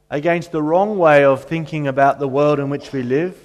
against 0.10 0.52
the 0.52 0.64
wrong 0.64 0.98
way 0.98 1.24
of 1.24 1.44
thinking 1.44 1.88
about 1.88 2.18
the 2.18 2.28
world 2.28 2.60
in 2.60 2.70
which 2.70 2.94
we 2.94 3.04
live. 3.04 3.38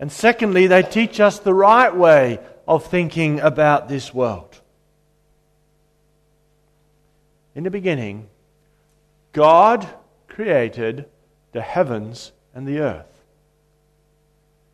And 0.00 0.10
secondly, 0.10 0.66
they 0.66 0.82
teach 0.82 1.20
us 1.20 1.38
the 1.38 1.52
right 1.52 1.94
way 1.94 2.40
of 2.66 2.86
thinking 2.86 3.38
about 3.40 3.86
this 3.86 4.14
world. 4.14 4.58
In 7.54 7.64
the 7.64 7.70
beginning, 7.70 8.28
God 9.34 9.86
created 10.26 11.04
the 11.52 11.60
heavens 11.60 12.32
and 12.54 12.66
the 12.66 12.80
earth. 12.80 13.04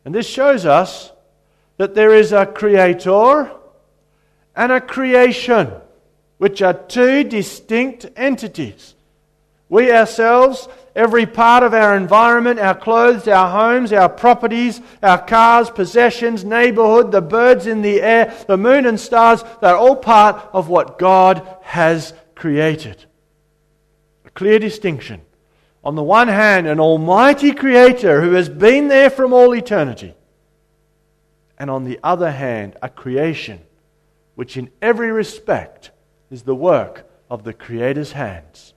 And 0.05 0.15
this 0.15 0.27
shows 0.27 0.65
us 0.65 1.11
that 1.75 1.93
there 1.93 2.13
is 2.13 2.31
a 2.31 2.45
creator 2.45 3.51
and 4.55 4.71
a 4.71 4.81
creation, 4.81 5.71
which 6.37 6.61
are 6.61 6.73
two 6.73 7.23
distinct 7.23 8.07
entities. 8.15 8.95
We 9.67 9.91
ourselves, 9.91 10.67
every 10.95 11.25
part 11.25 11.63
of 11.63 11.73
our 11.73 11.97
environment, 11.97 12.59
our 12.59 12.75
clothes, 12.75 13.27
our 13.27 13.49
homes, 13.49 13.91
our 13.91 14.09
properties, 14.09 14.79
our 15.01 15.17
cars, 15.17 15.69
possessions, 15.69 16.45
neighborhood, 16.45 17.11
the 17.11 17.21
birds 17.21 17.65
in 17.67 17.81
the 17.81 18.01
air, 18.01 18.33
the 18.47 18.57
moon 18.57 18.85
and 18.85 18.99
stars, 18.99 19.43
they're 19.61 19.75
all 19.75 19.95
part 19.95 20.49
of 20.53 20.69
what 20.69 20.99
God 20.99 21.45
has 21.63 22.13
created. 22.35 23.05
A 24.25 24.29
clear 24.29 24.59
distinction. 24.59 25.21
On 25.83 25.95
the 25.95 26.03
one 26.03 26.27
hand, 26.27 26.67
an 26.67 26.79
almighty 26.79 27.51
creator 27.51 28.21
who 28.21 28.33
has 28.33 28.49
been 28.49 28.87
there 28.87 29.09
from 29.09 29.33
all 29.33 29.53
eternity. 29.53 30.13
And 31.57 31.69
on 31.69 31.85
the 31.85 31.99
other 32.03 32.31
hand, 32.31 32.75
a 32.81 32.89
creation 32.89 33.61
which 34.35 34.57
in 34.57 34.69
every 34.81 35.11
respect 35.11 35.91
is 36.29 36.43
the 36.43 36.55
work 36.55 37.09
of 37.29 37.43
the 37.43 37.53
Creator's 37.53 38.11
hands. 38.11 38.73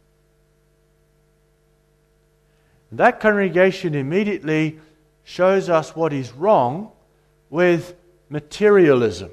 That 2.90 3.20
congregation 3.20 3.94
immediately 3.94 4.78
shows 5.24 5.68
us 5.68 5.94
what 5.94 6.12
is 6.12 6.32
wrong 6.32 6.90
with 7.50 7.94
materialism. 8.30 9.30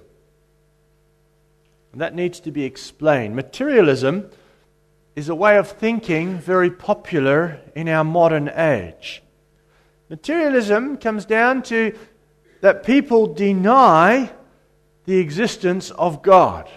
And 1.93 2.01
that 2.01 2.13
needs 2.13 2.41
to 2.41 2.51
be 2.51 2.65
explained. 2.65 3.35
Materialism 3.35 4.29
is 5.15 5.29
a 5.29 5.35
way 5.35 5.57
of 5.57 5.69
thinking 5.69 6.37
very 6.37 6.69
popular 6.69 7.61
in 7.73 7.87
our 7.87 8.03
modern 8.03 8.49
age. 8.49 9.23
Materialism 10.09 10.97
comes 10.97 11.25
down 11.25 11.63
to 11.63 11.97
that 12.59 12.83
people 12.83 13.27
deny 13.27 14.29
the 15.05 15.17
existence 15.17 15.91
of 15.91 16.21
God. 16.21 16.69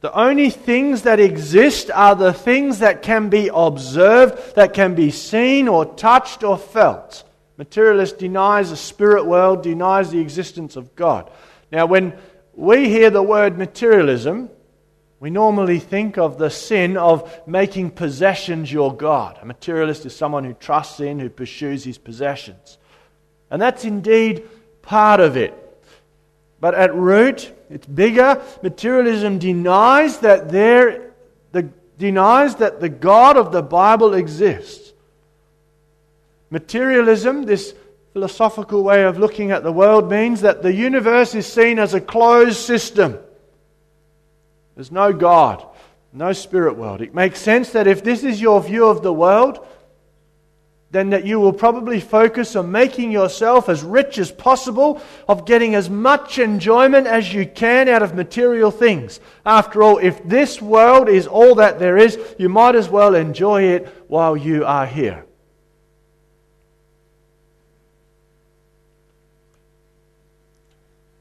The 0.00 0.12
only 0.12 0.50
things 0.50 1.02
that 1.02 1.18
exist 1.18 1.90
are 1.90 2.14
the 2.14 2.34
things 2.34 2.80
that 2.80 3.00
can 3.00 3.30
be 3.30 3.50
observed, 3.52 4.54
that 4.54 4.74
can 4.74 4.94
be 4.94 5.10
seen 5.10 5.66
or 5.66 5.86
touched 5.86 6.44
or 6.44 6.58
felt. 6.58 7.24
Materialist 7.56 8.18
denies 8.18 8.68
the 8.68 8.76
spirit 8.76 9.24
world, 9.24 9.62
denies 9.62 10.10
the 10.10 10.20
existence 10.20 10.76
of 10.76 10.94
God. 10.94 11.30
Now, 11.72 11.86
when 11.86 12.18
we 12.54 12.90
hear 12.90 13.08
the 13.08 13.22
word 13.22 13.56
materialism, 13.56 14.50
we 15.20 15.30
normally 15.30 15.78
think 15.78 16.18
of 16.18 16.36
the 16.36 16.50
sin 16.50 16.98
of 16.98 17.32
making 17.46 17.92
possessions 17.92 18.70
your 18.70 18.94
God. 18.94 19.38
A 19.40 19.46
materialist 19.46 20.04
is 20.04 20.14
someone 20.14 20.44
who 20.44 20.52
trusts 20.52 21.00
in, 21.00 21.18
who 21.18 21.30
pursues 21.30 21.82
his 21.82 21.96
possessions. 21.96 22.76
And 23.50 23.62
that's 23.62 23.86
indeed 23.86 24.46
part 24.82 25.20
of 25.20 25.38
it. 25.38 25.54
But 26.64 26.72
at 26.72 26.94
root, 26.94 27.52
it's 27.68 27.86
bigger. 27.86 28.42
Materialism 28.62 29.38
denies 29.38 30.20
that 30.20 30.48
there, 30.48 31.12
the, 31.52 31.68
denies 31.98 32.54
that 32.54 32.80
the 32.80 32.88
God 32.88 33.36
of 33.36 33.52
the 33.52 33.60
Bible 33.60 34.14
exists. 34.14 34.94
Materialism, 36.48 37.42
this 37.42 37.74
philosophical 38.14 38.82
way 38.82 39.04
of 39.04 39.18
looking 39.18 39.50
at 39.50 39.62
the 39.62 39.72
world, 39.72 40.08
means 40.10 40.40
that 40.40 40.62
the 40.62 40.72
universe 40.72 41.34
is 41.34 41.46
seen 41.46 41.78
as 41.78 41.92
a 41.92 42.00
closed 42.00 42.56
system. 42.56 43.18
There's 44.74 44.90
no 44.90 45.12
God, 45.12 45.62
no 46.14 46.32
spirit 46.32 46.78
world. 46.78 47.02
It 47.02 47.14
makes 47.14 47.40
sense 47.40 47.72
that 47.72 47.86
if 47.86 48.02
this 48.02 48.24
is 48.24 48.40
your 48.40 48.62
view 48.62 48.88
of 48.88 49.02
the 49.02 49.12
world, 49.12 49.58
then 50.94 51.10
that 51.10 51.26
you 51.26 51.40
will 51.40 51.52
probably 51.52 51.98
focus 51.98 52.54
on 52.54 52.70
making 52.70 53.10
yourself 53.10 53.68
as 53.68 53.82
rich 53.82 54.16
as 54.16 54.30
possible, 54.30 55.02
of 55.26 55.44
getting 55.44 55.74
as 55.74 55.90
much 55.90 56.38
enjoyment 56.38 57.08
as 57.08 57.34
you 57.34 57.44
can 57.44 57.88
out 57.88 58.00
of 58.00 58.14
material 58.14 58.70
things. 58.70 59.18
After 59.44 59.82
all, 59.82 59.98
if 59.98 60.22
this 60.22 60.62
world 60.62 61.08
is 61.08 61.26
all 61.26 61.56
that 61.56 61.80
there 61.80 61.96
is, 61.96 62.16
you 62.38 62.48
might 62.48 62.76
as 62.76 62.88
well 62.88 63.16
enjoy 63.16 63.64
it 63.64 63.88
while 64.06 64.36
you 64.36 64.64
are 64.64 64.86
here. 64.86 65.26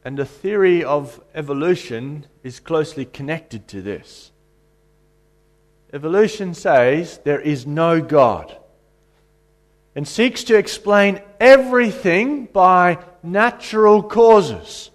And 0.06 0.20
the 0.20 0.26
theory 0.26 0.84
of 0.84 1.20
evolution 1.34 2.28
is 2.44 2.60
closely 2.60 3.06
connected 3.06 3.68
to 3.70 3.82
this. 3.82 4.32
Evolution 5.92 6.54
says 6.54 7.20
there 7.24 7.42
is 7.42 7.66
no 7.66 8.00
God 8.00 8.60
and 9.96 10.08
seeks 10.08 10.46
to 10.46 10.58
explain 10.58 11.22
everything 11.40 12.46
by 12.46 13.00
natural 13.22 14.02
causes. 14.02 14.90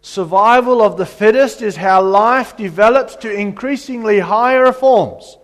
Survival 0.00 0.82
of 0.82 0.96
the 0.96 1.06
fittest 1.06 1.62
is 1.62 1.74
how 1.74 2.00
life 2.00 2.56
develops 2.56 3.16
to 3.16 3.32
increasingly 3.32 4.20
higher 4.20 4.72
forms. 4.72 5.36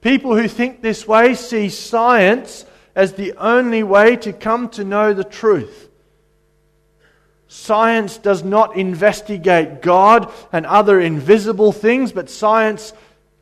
People 0.00 0.36
who 0.36 0.46
think 0.46 0.80
this 0.80 1.08
way 1.08 1.34
see 1.34 1.68
science 1.68 2.64
as 2.94 3.14
the 3.14 3.32
only 3.32 3.82
way 3.82 4.14
to 4.16 4.32
come 4.32 4.68
to 4.68 4.84
know 4.84 5.12
the 5.12 5.24
truth. 5.24 5.88
Science 7.48 8.16
does 8.18 8.44
not 8.44 8.76
investigate 8.76 9.82
God 9.82 10.32
and 10.52 10.66
other 10.66 11.00
invisible 11.00 11.72
things, 11.72 12.12
but 12.12 12.30
science 12.30 12.92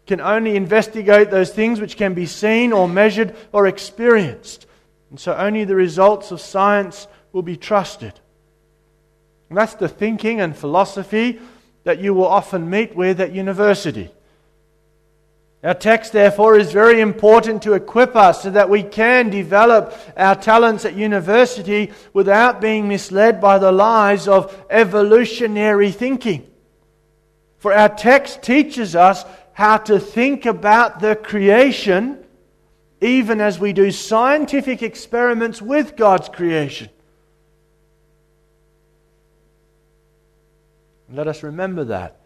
can 0.07 0.21
only 0.21 0.57
investigate 0.57 1.31
those 1.31 1.51
things 1.51 1.81
which 1.81 1.97
can 1.97 2.15
be 2.15 2.27
seen 2.27 2.73
or 2.73 2.89
measured 2.89 3.35
or 3.53 3.67
experienced. 3.67 4.67
And 5.11 5.21
so 5.21 5.35
only 5.35 5.65
the 5.65 5.77
results 5.77 6.31
of 6.31 6.41
science 6.41 7.07
will 7.33 7.43
be 7.43 7.57
trusted. 7.57 8.19
And 9.49 9.59
that's 9.59 9.75
the 9.75 9.89
thinking 9.89 10.41
and 10.41 10.57
philosophy 10.57 11.41
that 11.85 12.01
you 12.01 12.15
will 12.15 12.27
often 12.27 12.71
meet 12.71 12.97
with 12.97 13.21
at 13.21 13.33
university. 13.33 14.11
Our 15.65 15.75
text, 15.75 16.13
therefore, 16.13 16.59
is 16.59 16.73
very 16.73 17.01
important 17.01 17.63
to 17.63 17.75
equip 17.75 18.17
us 18.17 18.43
so 18.43 18.51
that 18.51 18.69
we 18.69 18.83
can 18.83 19.31
develop 19.31 19.97
our 20.17 20.35
talents 20.35 20.85
at 20.85 20.97
university 20.97 21.93
without 22.13 22.61
being 22.61 22.89
misled 22.89 23.41
by 23.41 23.59
the 23.59 23.71
lies 23.71 24.27
of 24.27 24.57
evolutionary 24.71 25.93
thinking. 25.93 26.49
For 27.59 27.73
our 27.73 27.89
text 27.89 28.43
teaches 28.43 28.97
us 28.97 29.25
how 29.53 29.77
to 29.79 29.99
think 29.99 30.47
about 30.47 31.01
the 31.01 31.17
creation 31.17 32.19
even 33.01 33.41
as 33.41 33.59
we 33.59 33.73
do 33.73 33.91
scientific 33.91 34.83
experiments 34.83 35.61
with 35.61 35.97
God's 35.97 36.29
creation. 36.29 36.89
Let 41.13 41.27
us 41.27 41.43
remember 41.43 41.85
that 41.85 42.17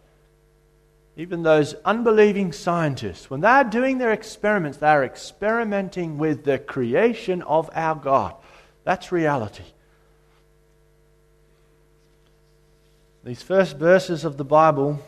even 1.17 1.41
those 1.41 1.73
unbelieving 1.83 2.53
scientists, 2.53 3.27
when 3.27 3.41
they're 3.41 3.63
doing 3.63 3.97
their 3.97 4.11
experiments, 4.11 4.77
they're 4.77 5.03
experimenting 5.03 6.19
with 6.19 6.45
the 6.45 6.59
creation 6.59 7.41
of 7.41 7.71
our 7.73 7.95
God. 7.95 8.35
That's 8.83 9.11
reality. 9.11 9.63
These 13.23 13.41
first 13.41 13.77
verses 13.77 14.23
of 14.23 14.37
the 14.37 14.45
Bible, 14.45 15.01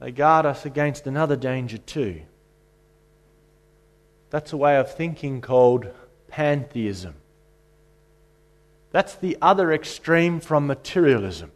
they 0.00 0.12
guard 0.12 0.46
us 0.46 0.64
against 0.64 1.06
another 1.06 1.36
danger 1.36 1.78
too. 1.78 2.22
That's 4.30 4.52
a 4.52 4.56
way 4.56 4.76
of 4.76 4.94
thinking 4.94 5.40
called 5.40 5.88
pantheism. 6.28 7.14
That's 8.90 9.14
the 9.16 9.36
other 9.42 9.72
extreme 9.72 10.40
from 10.40 10.66
materialism. 10.66 11.50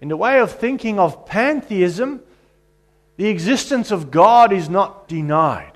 In 0.00 0.08
the 0.08 0.16
way 0.16 0.40
of 0.40 0.50
thinking 0.50 0.98
of 0.98 1.26
pantheism, 1.26 2.22
the 3.16 3.28
existence 3.28 3.90
of 3.90 4.10
God 4.10 4.52
is 4.52 4.68
not 4.68 5.06
denied. 5.06 5.72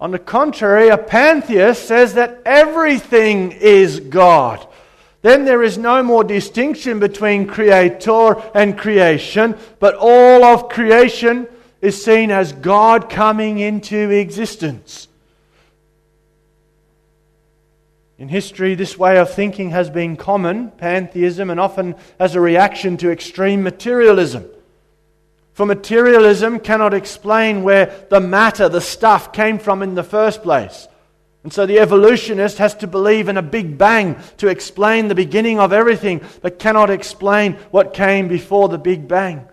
On 0.00 0.10
the 0.10 0.18
contrary, 0.18 0.88
a 0.88 0.98
pantheist 0.98 1.86
says 1.86 2.14
that 2.14 2.42
everything 2.44 3.52
is 3.52 4.00
God. 4.00 4.66
Then 5.24 5.46
there 5.46 5.62
is 5.62 5.78
no 5.78 6.02
more 6.02 6.22
distinction 6.22 7.00
between 7.00 7.46
creator 7.46 8.36
and 8.54 8.76
creation, 8.76 9.56
but 9.80 9.94
all 9.98 10.44
of 10.44 10.68
creation 10.68 11.48
is 11.80 12.04
seen 12.04 12.30
as 12.30 12.52
God 12.52 13.08
coming 13.08 13.58
into 13.58 14.10
existence. 14.10 15.08
In 18.18 18.28
history, 18.28 18.74
this 18.74 18.98
way 18.98 19.16
of 19.16 19.32
thinking 19.32 19.70
has 19.70 19.88
been 19.88 20.18
common, 20.18 20.70
pantheism, 20.72 21.48
and 21.48 21.58
often 21.58 21.94
as 22.18 22.34
a 22.34 22.40
reaction 22.40 22.98
to 22.98 23.10
extreme 23.10 23.62
materialism. 23.62 24.44
For 25.54 25.64
materialism 25.64 26.60
cannot 26.60 26.92
explain 26.92 27.62
where 27.62 28.06
the 28.10 28.20
matter, 28.20 28.68
the 28.68 28.82
stuff, 28.82 29.32
came 29.32 29.58
from 29.58 29.82
in 29.82 29.94
the 29.94 30.02
first 30.02 30.42
place. 30.42 30.86
And 31.44 31.52
so 31.52 31.66
the 31.66 31.78
evolutionist 31.78 32.56
has 32.56 32.74
to 32.76 32.86
believe 32.86 33.28
in 33.28 33.36
a 33.36 33.42
big 33.42 33.76
bang 33.76 34.16
to 34.38 34.48
explain 34.48 35.08
the 35.08 35.14
beginning 35.14 35.60
of 35.60 35.74
everything, 35.74 36.22
but 36.40 36.58
cannot 36.58 36.88
explain 36.88 37.54
what 37.70 37.92
came 37.92 38.28
before 38.28 38.70
the 38.70 38.78
big 38.78 39.06
bang. 39.06 39.46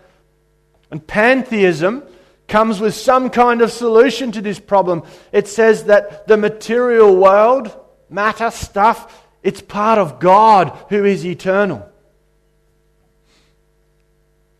And 0.89 1.05
pantheism 1.05 2.03
comes 2.47 2.79
with 2.79 2.95
some 2.95 3.29
kind 3.29 3.61
of 3.61 3.71
solution 3.71 4.31
to 4.31 4.41
this 4.41 4.59
problem. 4.59 5.03
It 5.33 5.49
says 5.49 5.85
that 5.85 6.27
the 6.27 6.37
material 6.37 7.15
world, 7.15 7.77
matter, 8.09 8.51
stuff. 8.51 9.27
It's 9.43 9.61
part 9.61 9.99
of 9.99 10.19
God 10.19 10.77
who 10.89 11.03
is 11.03 11.25
eternal. 11.25 11.87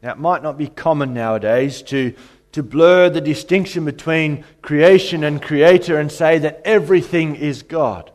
Now, 0.01 0.11
it 0.11 0.17
might 0.17 0.43
not 0.43 0.57
be 0.57 0.67
common 0.67 1.13
nowadays 1.13 1.81
to, 1.83 2.13
to 2.51 2.63
blur 2.63 3.09
the 3.09 3.21
distinction 3.21 3.85
between 3.85 4.43
creation 4.61 5.23
and 5.23 5.41
creator 5.41 5.99
and 5.99 6.11
say 6.11 6.37
that 6.39 6.61
everything 6.65 7.35
is 7.35 7.63
God. 7.63 8.11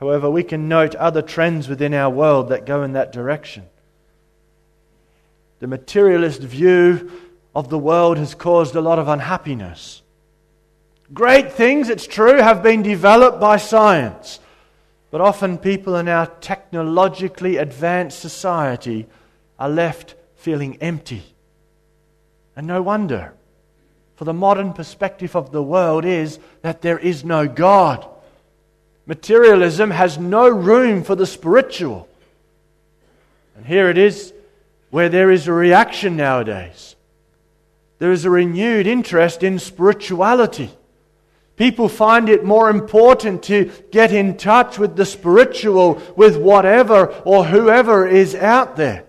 However, 0.00 0.30
we 0.30 0.42
can 0.42 0.68
note 0.68 0.94
other 0.94 1.22
trends 1.22 1.68
within 1.68 1.94
our 1.94 2.10
world 2.10 2.48
that 2.48 2.66
go 2.66 2.82
in 2.82 2.92
that 2.92 3.12
direction. 3.12 3.64
The 5.60 5.66
materialist 5.66 6.40
view 6.40 7.10
of 7.54 7.68
the 7.68 7.78
world 7.78 8.18
has 8.18 8.34
caused 8.34 8.76
a 8.76 8.80
lot 8.80 8.98
of 8.98 9.08
unhappiness. 9.08 10.02
Great 11.12 11.52
things, 11.52 11.88
it's 11.88 12.06
true, 12.06 12.36
have 12.36 12.62
been 12.62 12.82
developed 12.82 13.40
by 13.40 13.56
science. 13.56 14.38
But 15.10 15.20
often 15.20 15.58
people 15.58 15.96
in 15.96 16.06
our 16.06 16.26
technologically 16.26 17.56
advanced 17.56 18.20
society 18.20 19.06
are 19.58 19.70
left 19.70 20.14
feeling 20.36 20.76
empty. 20.80 21.24
And 22.58 22.66
no 22.66 22.82
wonder. 22.82 23.34
For 24.16 24.24
the 24.24 24.34
modern 24.34 24.72
perspective 24.72 25.36
of 25.36 25.52
the 25.52 25.62
world 25.62 26.04
is 26.04 26.40
that 26.62 26.82
there 26.82 26.98
is 26.98 27.24
no 27.24 27.46
God. 27.46 28.04
Materialism 29.06 29.92
has 29.92 30.18
no 30.18 30.48
room 30.48 31.04
for 31.04 31.14
the 31.14 31.24
spiritual. 31.24 32.08
And 33.54 33.64
here 33.64 33.88
it 33.88 33.96
is 33.96 34.32
where 34.90 35.08
there 35.08 35.30
is 35.30 35.46
a 35.46 35.52
reaction 35.52 36.16
nowadays. 36.16 36.96
There 38.00 38.10
is 38.10 38.24
a 38.24 38.30
renewed 38.30 38.88
interest 38.88 39.44
in 39.44 39.60
spirituality. 39.60 40.72
People 41.54 41.88
find 41.88 42.28
it 42.28 42.44
more 42.44 42.70
important 42.70 43.44
to 43.44 43.70
get 43.92 44.12
in 44.12 44.36
touch 44.36 44.80
with 44.80 44.96
the 44.96 45.06
spiritual, 45.06 46.02
with 46.16 46.36
whatever 46.36 47.06
or 47.24 47.44
whoever 47.44 48.04
is 48.04 48.34
out 48.34 48.74
there. 48.74 49.04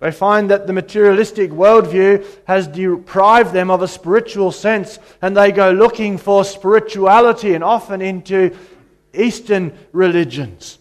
They 0.00 0.12
find 0.12 0.50
that 0.50 0.66
the 0.66 0.72
materialistic 0.72 1.50
worldview 1.50 2.24
has 2.46 2.68
deprived 2.68 3.52
them 3.52 3.70
of 3.70 3.82
a 3.82 3.88
spiritual 3.88 4.52
sense, 4.52 4.98
and 5.20 5.36
they 5.36 5.50
go 5.50 5.72
looking 5.72 6.18
for 6.18 6.44
spirituality 6.44 7.54
and 7.54 7.64
often 7.64 8.00
into 8.00 8.56
Eastern 9.12 9.76
religions. 9.92 10.78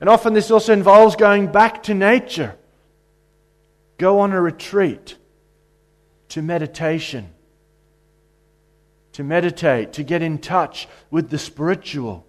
And 0.00 0.08
often 0.08 0.34
this 0.34 0.50
also 0.50 0.72
involves 0.72 1.16
going 1.16 1.50
back 1.50 1.82
to 1.84 1.94
nature. 1.94 2.56
Go 3.98 4.20
on 4.20 4.32
a 4.32 4.40
retreat 4.40 5.16
to 6.30 6.42
meditation. 6.42 7.30
To 9.12 9.24
meditate, 9.24 9.94
to 9.94 10.02
get 10.02 10.22
in 10.22 10.38
touch 10.38 10.88
with 11.10 11.30
the 11.30 11.38
spiritual. 11.38 12.26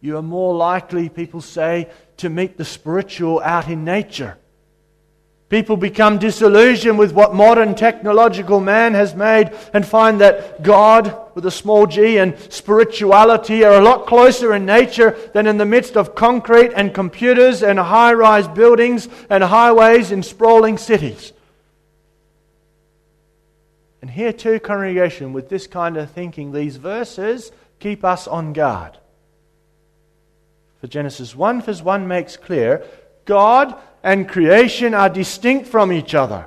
You 0.00 0.16
are 0.16 0.22
more 0.22 0.54
likely, 0.54 1.08
people 1.08 1.40
say, 1.40 1.88
to 2.18 2.30
meet 2.30 2.56
the 2.56 2.64
spiritual 2.64 3.40
out 3.40 3.68
in 3.68 3.84
nature. 3.84 4.36
People 5.50 5.76
become 5.76 6.18
disillusioned 6.18 6.96
with 6.96 7.12
what 7.12 7.34
modern 7.34 7.74
technological 7.74 8.60
man 8.60 8.94
has 8.94 9.16
made 9.16 9.50
and 9.74 9.84
find 9.84 10.20
that 10.20 10.62
God, 10.62 11.12
with 11.34 11.44
a 11.44 11.50
small 11.50 11.88
g, 11.88 12.18
and 12.18 12.38
spirituality 12.52 13.64
are 13.64 13.74
a 13.74 13.82
lot 13.82 14.06
closer 14.06 14.54
in 14.54 14.64
nature 14.64 15.18
than 15.34 15.48
in 15.48 15.58
the 15.58 15.66
midst 15.66 15.96
of 15.96 16.14
concrete 16.14 16.72
and 16.76 16.94
computers 16.94 17.64
and 17.64 17.80
high 17.80 18.12
rise 18.12 18.46
buildings 18.46 19.08
and 19.28 19.42
highways 19.42 20.12
in 20.12 20.22
sprawling 20.22 20.78
cities. 20.78 21.32
And 24.00 24.08
here, 24.08 24.32
too, 24.32 24.60
congregation, 24.60 25.32
with 25.32 25.48
this 25.48 25.66
kind 25.66 25.96
of 25.96 26.12
thinking, 26.12 26.52
these 26.52 26.76
verses 26.76 27.50
keep 27.80 28.04
us 28.04 28.28
on 28.28 28.52
guard. 28.52 28.99
For 30.80 30.86
Genesis 30.86 31.36
1, 31.36 31.62
verse 31.62 31.82
1 31.82 32.08
makes 32.08 32.36
clear 32.36 32.84
God 33.24 33.74
and 34.02 34.28
creation 34.28 34.94
are 34.94 35.10
distinct 35.10 35.66
from 35.66 35.92
each 35.92 36.14
other. 36.14 36.46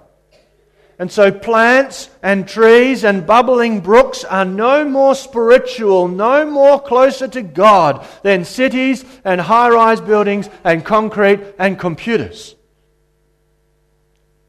And 1.00 1.12
so 1.12 1.32
plants 1.32 2.10
and 2.22 2.48
trees 2.48 3.04
and 3.04 3.26
bubbling 3.26 3.82
brooks 3.82 4.24
are 4.24 4.46
no 4.46 4.86
more 4.86 5.16
spiritual, 5.16 6.08
no 6.08 6.46
more 6.46 6.82
closer 6.82 7.28
to 7.28 7.42
God 7.42 8.06
than 8.22 8.46
cities 8.46 9.04
and 9.24 9.42
high 9.42 9.70
rise 9.70 10.02
buildings 10.02 10.50
and 10.64 10.86
concrete 10.86 11.42
and 11.58 11.80
computers. 11.80 12.56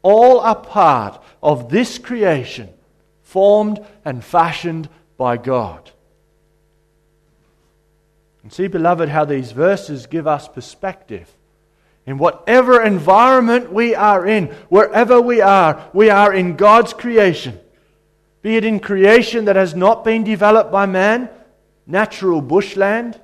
All 0.01 0.39
are 0.39 0.55
part 0.55 1.21
of 1.41 1.69
this 1.69 1.97
creation 1.97 2.69
formed 3.23 3.83
and 4.05 4.23
fashioned 4.23 4.87
by 5.17 5.37
God. 5.37 5.91
And 8.45 8.53
see, 8.53 8.67
beloved, 8.67 9.09
how 9.09 9.25
these 9.25 9.53
verses 9.53 10.05
give 10.05 10.27
us 10.27 10.47
perspective. 10.47 11.35
In 12.05 12.19
whatever 12.19 12.79
environment 12.79 13.73
we 13.73 13.95
are 13.95 14.27
in, 14.27 14.49
wherever 14.69 15.19
we 15.19 15.41
are, 15.41 15.89
we 15.93 16.11
are 16.11 16.31
in 16.31 16.55
God's 16.55 16.93
creation. 16.93 17.59
Be 18.43 18.55
it 18.55 18.63
in 18.63 18.79
creation 18.79 19.45
that 19.45 19.55
has 19.55 19.73
not 19.73 20.03
been 20.03 20.23
developed 20.23 20.71
by 20.71 20.85
man, 20.85 21.27
natural 21.87 22.39
bushland, 22.39 23.19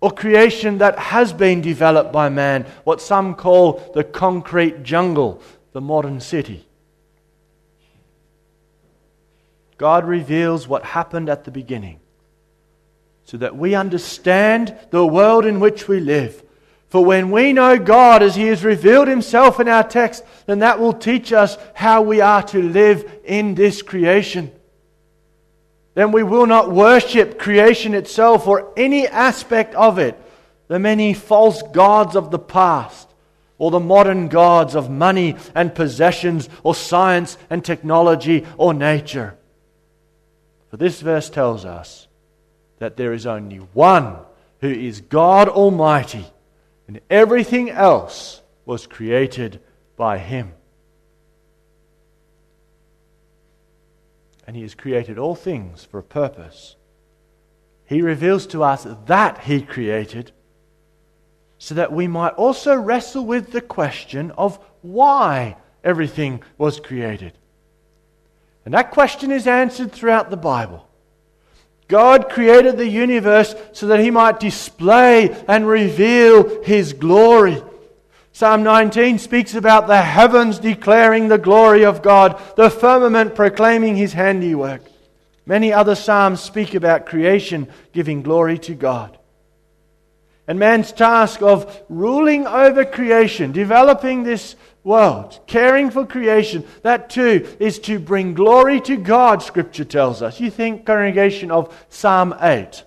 or 0.00 0.10
creation 0.10 0.78
that 0.78 0.98
has 0.98 1.34
been 1.34 1.60
developed 1.60 2.10
by 2.10 2.30
man, 2.30 2.64
what 2.84 3.02
some 3.02 3.34
call 3.34 3.92
the 3.92 4.04
concrete 4.04 4.82
jungle, 4.82 5.42
the 5.72 5.82
modern 5.82 6.18
city. 6.18 6.66
God 9.76 10.06
reveals 10.06 10.66
what 10.66 10.82
happened 10.82 11.28
at 11.28 11.44
the 11.44 11.50
beginning 11.50 12.00
so 13.30 13.36
that 13.36 13.56
we 13.56 13.76
understand 13.76 14.76
the 14.90 15.06
world 15.06 15.46
in 15.46 15.60
which 15.60 15.86
we 15.86 16.00
live. 16.00 16.42
For 16.88 17.04
when 17.04 17.30
we 17.30 17.52
know 17.52 17.78
God 17.78 18.24
as 18.24 18.34
He 18.34 18.48
has 18.48 18.64
revealed 18.64 19.06
Himself 19.06 19.60
in 19.60 19.68
our 19.68 19.84
text, 19.84 20.24
then 20.46 20.58
that 20.58 20.80
will 20.80 20.92
teach 20.92 21.32
us 21.32 21.56
how 21.72 22.02
we 22.02 22.20
are 22.20 22.42
to 22.48 22.60
live 22.60 23.08
in 23.24 23.54
this 23.54 23.82
creation. 23.82 24.50
Then 25.94 26.10
we 26.10 26.24
will 26.24 26.46
not 26.46 26.72
worship 26.72 27.38
creation 27.38 27.94
itself 27.94 28.48
or 28.48 28.72
any 28.76 29.06
aspect 29.06 29.76
of 29.76 30.00
it, 30.00 30.20
the 30.66 30.80
many 30.80 31.14
false 31.14 31.62
gods 31.62 32.16
of 32.16 32.32
the 32.32 32.38
past, 32.40 33.14
or 33.58 33.70
the 33.70 33.78
modern 33.78 34.26
gods 34.26 34.74
of 34.74 34.90
money 34.90 35.36
and 35.54 35.72
possessions, 35.72 36.48
or 36.64 36.74
science 36.74 37.38
and 37.48 37.64
technology, 37.64 38.44
or 38.56 38.74
nature. 38.74 39.38
For 40.70 40.78
this 40.78 41.00
verse 41.00 41.30
tells 41.30 41.64
us 41.64 42.08
that 42.80 42.96
there 42.96 43.12
is 43.12 43.26
only 43.26 43.58
one 43.58 44.16
who 44.60 44.68
is 44.68 45.00
God 45.00 45.48
Almighty 45.48 46.26
and 46.88 47.00
everything 47.08 47.70
else 47.70 48.42
was 48.64 48.86
created 48.86 49.60
by 49.96 50.18
Him. 50.18 50.52
And 54.46 54.56
He 54.56 54.62
has 54.62 54.74
created 54.74 55.18
all 55.18 55.36
things 55.36 55.84
for 55.84 55.98
a 55.98 56.02
purpose. 56.02 56.74
He 57.84 58.02
reveals 58.02 58.46
to 58.48 58.64
us 58.64 58.86
that 59.06 59.44
He 59.44 59.62
created 59.62 60.32
so 61.58 61.74
that 61.74 61.92
we 61.92 62.08
might 62.08 62.32
also 62.34 62.74
wrestle 62.74 63.24
with 63.24 63.52
the 63.52 63.60
question 63.60 64.30
of 64.32 64.58
why 64.80 65.56
everything 65.84 66.42
was 66.56 66.80
created. 66.80 67.34
And 68.64 68.72
that 68.74 68.90
question 68.90 69.30
is 69.30 69.46
answered 69.46 69.92
throughout 69.92 70.30
the 70.30 70.36
Bible. 70.36 70.89
God 71.90 72.30
created 72.30 72.78
the 72.78 72.88
universe 72.88 73.54
so 73.72 73.88
that 73.88 74.00
he 74.00 74.10
might 74.10 74.40
display 74.40 75.28
and 75.46 75.66
reveal 75.66 76.62
his 76.62 76.94
glory. 76.94 77.60
Psalm 78.32 78.62
19 78.62 79.18
speaks 79.18 79.54
about 79.54 79.88
the 79.88 80.00
heavens 80.00 80.60
declaring 80.60 81.28
the 81.28 81.36
glory 81.36 81.84
of 81.84 82.00
God, 82.00 82.40
the 82.56 82.70
firmament 82.70 83.34
proclaiming 83.34 83.96
his 83.96 84.12
handiwork. 84.12 84.82
Many 85.44 85.72
other 85.72 85.96
psalms 85.96 86.40
speak 86.40 86.74
about 86.74 87.06
creation 87.06 87.68
giving 87.92 88.22
glory 88.22 88.58
to 88.60 88.74
God. 88.74 89.18
And 90.46 90.58
man's 90.58 90.92
task 90.92 91.42
of 91.42 91.82
ruling 91.88 92.46
over 92.46 92.84
creation, 92.84 93.50
developing 93.50 94.22
this 94.22 94.54
world, 94.82 95.40
caring 95.46 95.90
for 95.90 96.06
creation, 96.06 96.64
that 96.82 97.10
too 97.10 97.46
is 97.58 97.78
to 97.80 97.98
bring 97.98 98.34
glory 98.34 98.80
to 98.82 98.96
God, 98.96 99.42
Scripture 99.42 99.84
tells 99.84 100.22
us. 100.22 100.40
You 100.40 100.50
think, 100.50 100.86
congregation, 100.86 101.50
of 101.50 101.74
Psalm 101.88 102.34
8. 102.40 102.84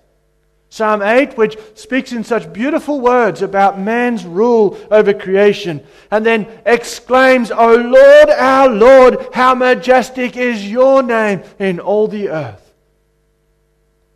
Psalm 0.69 1.03
8, 1.03 1.37
which 1.37 1.55
speaks 1.75 2.11
in 2.11 2.23
such 2.23 2.51
beautiful 2.51 2.99
words 2.99 3.43
about 3.43 3.79
man's 3.79 4.25
rule 4.25 4.75
over 4.89 5.13
creation, 5.13 5.85
and 6.09 6.25
then 6.25 6.47
exclaims, 6.65 7.51
O 7.51 7.75
Lord, 7.75 8.29
our 8.31 8.69
Lord, 8.69 9.27
how 9.33 9.53
majestic 9.53 10.35
is 10.35 10.67
your 10.67 11.03
name 11.03 11.43
in 11.59 11.79
all 11.79 12.07
the 12.07 12.29
earth. 12.29 12.73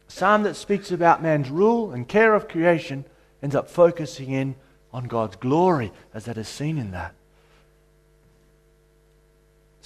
psalm 0.08 0.42
that 0.42 0.56
speaks 0.56 0.92
about 0.92 1.22
man's 1.22 1.48
rule 1.48 1.92
and 1.92 2.08
care 2.08 2.34
of 2.34 2.48
creation 2.48 3.06
ends 3.44 3.56
up 3.56 3.70
focusing 3.70 4.32
in 4.32 4.56
on 4.92 5.04
God's 5.04 5.36
glory, 5.36 5.92
as 6.12 6.26
that 6.26 6.40
is 6.40 6.48
seen 6.48 6.80
in 6.80 6.90
that. 6.90 7.14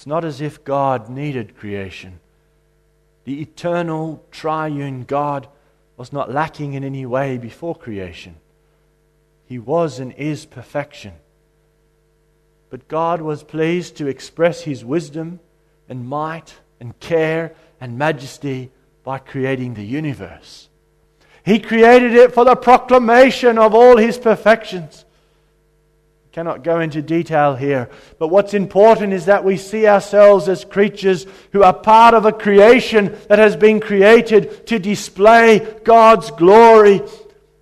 It's 0.02 0.06
not 0.08 0.24
as 0.24 0.40
if 0.40 0.64
God 0.64 1.08
needed 1.08 1.56
creation. 1.56 2.18
The 3.22 3.40
eternal, 3.40 4.20
triune 4.32 5.04
God 5.04 5.46
was 5.96 6.12
not 6.12 6.28
lacking 6.28 6.72
in 6.72 6.82
any 6.82 7.06
way 7.06 7.38
before 7.38 7.76
creation. 7.76 8.34
He 9.46 9.60
was 9.60 10.00
and 10.00 10.12
is 10.14 10.44
perfection. 10.44 11.12
But 12.68 12.88
God 12.88 13.20
was 13.20 13.44
pleased 13.44 13.96
to 13.98 14.08
express 14.08 14.62
His 14.62 14.84
wisdom 14.84 15.38
and 15.88 16.08
might 16.08 16.56
and 16.80 16.98
care 16.98 17.54
and 17.80 17.96
majesty 17.96 18.72
by 19.04 19.18
creating 19.18 19.74
the 19.74 19.86
universe. 19.86 20.68
He 21.44 21.60
created 21.60 22.14
it 22.14 22.34
for 22.34 22.44
the 22.44 22.56
proclamation 22.56 23.56
of 23.56 23.72
all 23.72 23.98
His 23.98 24.18
perfections 24.18 25.04
cannot 26.32 26.64
go 26.64 26.80
into 26.80 27.02
detail 27.02 27.54
here. 27.54 27.90
But 28.18 28.28
what's 28.28 28.54
important 28.54 29.12
is 29.12 29.26
that 29.26 29.44
we 29.44 29.58
see 29.58 29.86
ourselves 29.86 30.48
as 30.48 30.64
creatures 30.64 31.26
who 31.52 31.62
are 31.62 31.74
part 31.74 32.14
of 32.14 32.24
a 32.24 32.32
creation 32.32 33.14
that 33.28 33.38
has 33.38 33.54
been 33.54 33.80
created 33.80 34.66
to 34.68 34.78
display 34.78 35.58
God's 35.84 36.30
glory. 36.30 37.02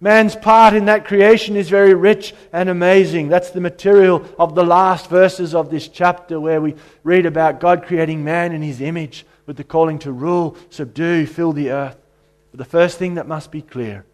Man's 0.01 0.37
part 0.37 0.75
in 0.75 0.85
that 0.85 1.05
creation 1.05 1.57
is 1.57 1.69
very 1.69 1.95
rich 1.95 2.33
and 2.53 2.69
amazing. 2.69 3.29
That's 3.29 3.51
the 3.51 3.61
material 3.61 4.25
of 4.39 4.55
the 4.55 4.65
last 4.65 5.11
verses 5.11 5.53
of 5.53 5.69
this 5.69 5.89
chapter 5.89 6.39
where 6.39 6.61
we 6.61 6.77
read 7.03 7.27
about 7.27 7.59
God 7.59 7.85
creating 7.85 8.23
man 8.23 8.53
in 8.53 8.63
his 8.63 8.81
image 8.81 9.27
with 9.47 9.57
the 9.57 9.65
calling 9.65 9.99
to 10.01 10.13
rule, 10.13 10.57
subdue, 10.71 11.27
fill 11.27 11.53
the 11.53 11.73
earth. 11.73 11.97
But 12.53 12.59
the 12.59 12.65
first 12.65 12.99
thing 12.99 13.17
that 13.17 13.27
must 13.27 13.51
be 13.51 13.63
clear 13.63 14.05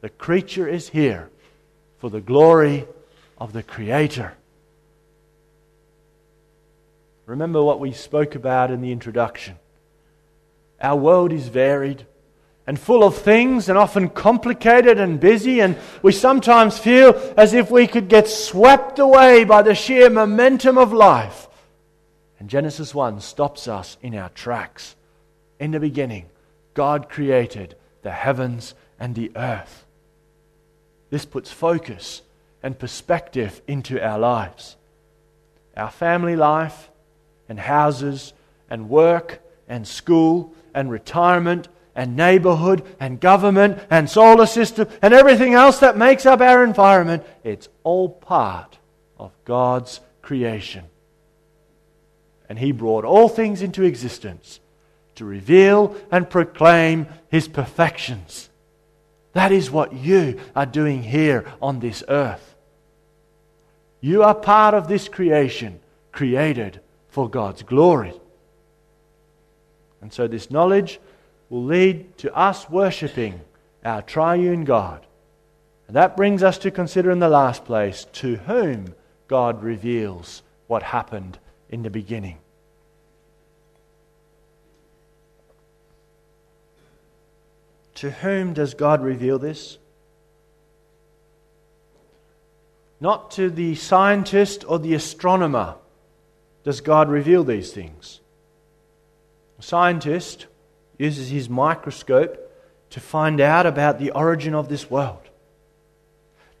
the 0.00 0.08
creature 0.08 0.66
is 0.66 0.88
here 0.88 1.30
for 1.98 2.10
the 2.10 2.20
glory 2.20 2.84
of 3.38 3.52
the 3.52 3.62
Creator. 3.62 4.34
Remember 7.26 7.62
what 7.62 7.80
we 7.80 7.92
spoke 7.92 8.34
about 8.34 8.70
in 8.70 8.80
the 8.80 8.92
introduction. 8.92 9.56
Our 10.80 10.96
world 10.96 11.32
is 11.32 11.48
varied 11.48 12.06
and 12.66 12.78
full 12.78 13.04
of 13.04 13.16
things 13.16 13.68
and 13.68 13.78
often 13.78 14.08
complicated 14.08 14.98
and 14.98 15.20
busy, 15.20 15.60
and 15.60 15.76
we 16.02 16.12
sometimes 16.12 16.78
feel 16.78 17.14
as 17.36 17.54
if 17.54 17.70
we 17.70 17.86
could 17.86 18.08
get 18.08 18.28
swept 18.28 18.98
away 18.98 19.44
by 19.44 19.62
the 19.62 19.74
sheer 19.74 20.10
momentum 20.10 20.76
of 20.78 20.92
life. 20.92 21.48
And 22.38 22.50
Genesis 22.50 22.94
1 22.94 23.20
stops 23.20 23.68
us 23.68 23.96
in 24.02 24.14
our 24.14 24.28
tracks. 24.30 24.96
In 25.58 25.70
the 25.70 25.80
beginning, 25.80 26.26
God 26.74 27.08
created 27.08 27.76
the 28.02 28.12
heavens 28.12 28.74
and 29.00 29.14
the 29.14 29.32
earth. 29.36 29.86
This 31.10 31.24
puts 31.24 31.50
focus 31.50 32.22
and 32.66 32.76
perspective 32.76 33.62
into 33.68 34.04
our 34.04 34.18
lives. 34.18 34.74
Our 35.76 35.88
family 35.88 36.34
life 36.34 36.90
and 37.48 37.60
houses 37.60 38.32
and 38.68 38.88
work 38.88 39.40
and 39.68 39.86
school 39.86 40.52
and 40.74 40.90
retirement 40.90 41.68
and 41.94 42.16
neighborhood 42.16 42.82
and 42.98 43.20
government 43.20 43.78
and 43.88 44.10
solar 44.10 44.46
system 44.46 44.88
and 45.00 45.14
everything 45.14 45.54
else 45.54 45.78
that 45.78 45.96
makes 45.96 46.26
up 46.26 46.40
our 46.40 46.64
environment, 46.64 47.22
it's 47.44 47.68
all 47.84 48.08
part 48.08 48.78
of 49.16 49.30
God's 49.44 50.00
creation. 50.20 50.86
And 52.48 52.58
He 52.58 52.72
brought 52.72 53.04
all 53.04 53.28
things 53.28 53.62
into 53.62 53.84
existence 53.84 54.58
to 55.14 55.24
reveal 55.24 55.94
and 56.10 56.28
proclaim 56.28 57.06
His 57.28 57.46
perfections. 57.46 58.50
That 59.34 59.52
is 59.52 59.70
what 59.70 59.92
you 59.92 60.40
are 60.56 60.66
doing 60.66 61.04
here 61.04 61.44
on 61.62 61.78
this 61.78 62.02
earth. 62.08 62.54
You 64.06 64.22
are 64.22 64.36
part 64.36 64.72
of 64.72 64.86
this 64.86 65.08
creation, 65.08 65.80
created 66.12 66.78
for 67.08 67.28
God's 67.28 67.64
glory. 67.64 68.12
And 70.00 70.12
so, 70.12 70.28
this 70.28 70.48
knowledge 70.48 71.00
will 71.50 71.64
lead 71.64 72.16
to 72.18 72.32
us 72.32 72.70
worshipping 72.70 73.40
our 73.84 74.02
triune 74.02 74.62
God. 74.62 75.04
And 75.88 75.96
that 75.96 76.16
brings 76.16 76.44
us 76.44 76.56
to 76.58 76.70
consider 76.70 77.10
in 77.10 77.18
the 77.18 77.28
last 77.28 77.64
place 77.64 78.06
to 78.12 78.36
whom 78.36 78.94
God 79.26 79.64
reveals 79.64 80.44
what 80.68 80.84
happened 80.84 81.40
in 81.68 81.82
the 81.82 81.90
beginning. 81.90 82.38
To 87.96 88.12
whom 88.12 88.52
does 88.52 88.74
God 88.74 89.02
reveal 89.02 89.40
this? 89.40 89.78
Not 93.00 93.30
to 93.32 93.50
the 93.50 93.74
scientist 93.74 94.64
or 94.66 94.78
the 94.78 94.94
astronomer 94.94 95.76
does 96.64 96.80
God 96.80 97.08
reveal 97.08 97.44
these 97.44 97.72
things. 97.72 98.20
The 99.58 99.62
scientist 99.62 100.46
uses 100.98 101.28
his 101.28 101.48
microscope 101.48 102.42
to 102.90 103.00
find 103.00 103.40
out 103.40 103.66
about 103.66 103.98
the 103.98 104.10
origin 104.12 104.54
of 104.54 104.68
this 104.68 104.90
world. 104.90 105.20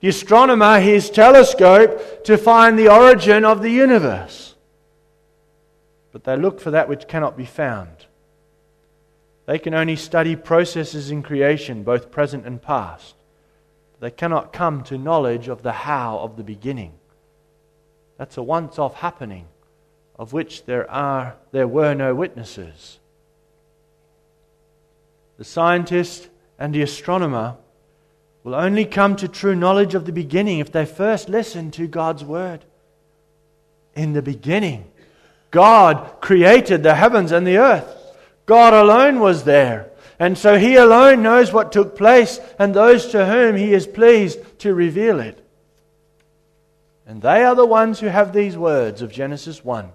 The 0.00 0.08
astronomer 0.08 0.78
his 0.78 1.08
telescope 1.08 2.24
to 2.24 2.36
find 2.36 2.78
the 2.78 2.92
origin 2.92 3.44
of 3.44 3.62
the 3.62 3.70
universe. 3.70 4.54
But 6.12 6.24
they 6.24 6.36
look 6.36 6.60
for 6.60 6.70
that 6.70 6.88
which 6.88 7.08
cannot 7.08 7.36
be 7.36 7.46
found. 7.46 8.06
They 9.46 9.58
can 9.58 9.74
only 9.74 9.96
study 9.96 10.36
processes 10.36 11.10
in 11.10 11.22
creation, 11.22 11.82
both 11.82 12.10
present 12.10 12.44
and 12.46 12.60
past. 12.60 13.14
They 14.00 14.10
cannot 14.10 14.52
come 14.52 14.82
to 14.84 14.98
knowledge 14.98 15.48
of 15.48 15.62
the 15.62 15.72
how 15.72 16.18
of 16.18 16.36
the 16.36 16.44
beginning. 16.44 16.92
That's 18.18 18.36
a 18.36 18.42
once 18.42 18.78
off 18.78 18.94
happening 18.94 19.46
of 20.18 20.32
which 20.32 20.64
there, 20.64 20.90
are, 20.90 21.36
there 21.52 21.68
were 21.68 21.94
no 21.94 22.14
witnesses. 22.14 22.98
The 25.38 25.44
scientist 25.44 26.28
and 26.58 26.74
the 26.74 26.82
astronomer 26.82 27.56
will 28.42 28.54
only 28.54 28.86
come 28.86 29.16
to 29.16 29.28
true 29.28 29.54
knowledge 29.54 29.94
of 29.94 30.06
the 30.06 30.12
beginning 30.12 30.58
if 30.58 30.72
they 30.72 30.86
first 30.86 31.28
listen 31.28 31.70
to 31.72 31.86
God's 31.86 32.24
word. 32.24 32.64
In 33.94 34.14
the 34.14 34.22
beginning, 34.22 34.90
God 35.50 36.20
created 36.20 36.82
the 36.82 36.94
heavens 36.94 37.32
and 37.32 37.46
the 37.46 37.58
earth. 37.58 37.94
God 38.46 38.72
alone 38.72 39.20
was 39.20 39.44
there. 39.44 39.90
And 40.18 40.36
so 40.38 40.58
He 40.58 40.76
alone 40.76 41.22
knows 41.22 41.52
what 41.52 41.72
took 41.72 41.96
place 41.96 42.40
and 42.58 42.74
those 42.74 43.08
to 43.08 43.26
whom 43.26 43.56
He 43.56 43.72
is 43.72 43.86
pleased 43.86 44.38
to 44.60 44.74
reveal 44.74 45.20
it. 45.20 45.42
And 47.06 47.22
they 47.22 47.44
are 47.44 47.54
the 47.54 47.66
ones 47.66 48.00
who 48.00 48.06
have 48.06 48.32
these 48.32 48.56
words 48.56 49.02
of 49.02 49.12
Genesis 49.12 49.64
1. 49.64 49.90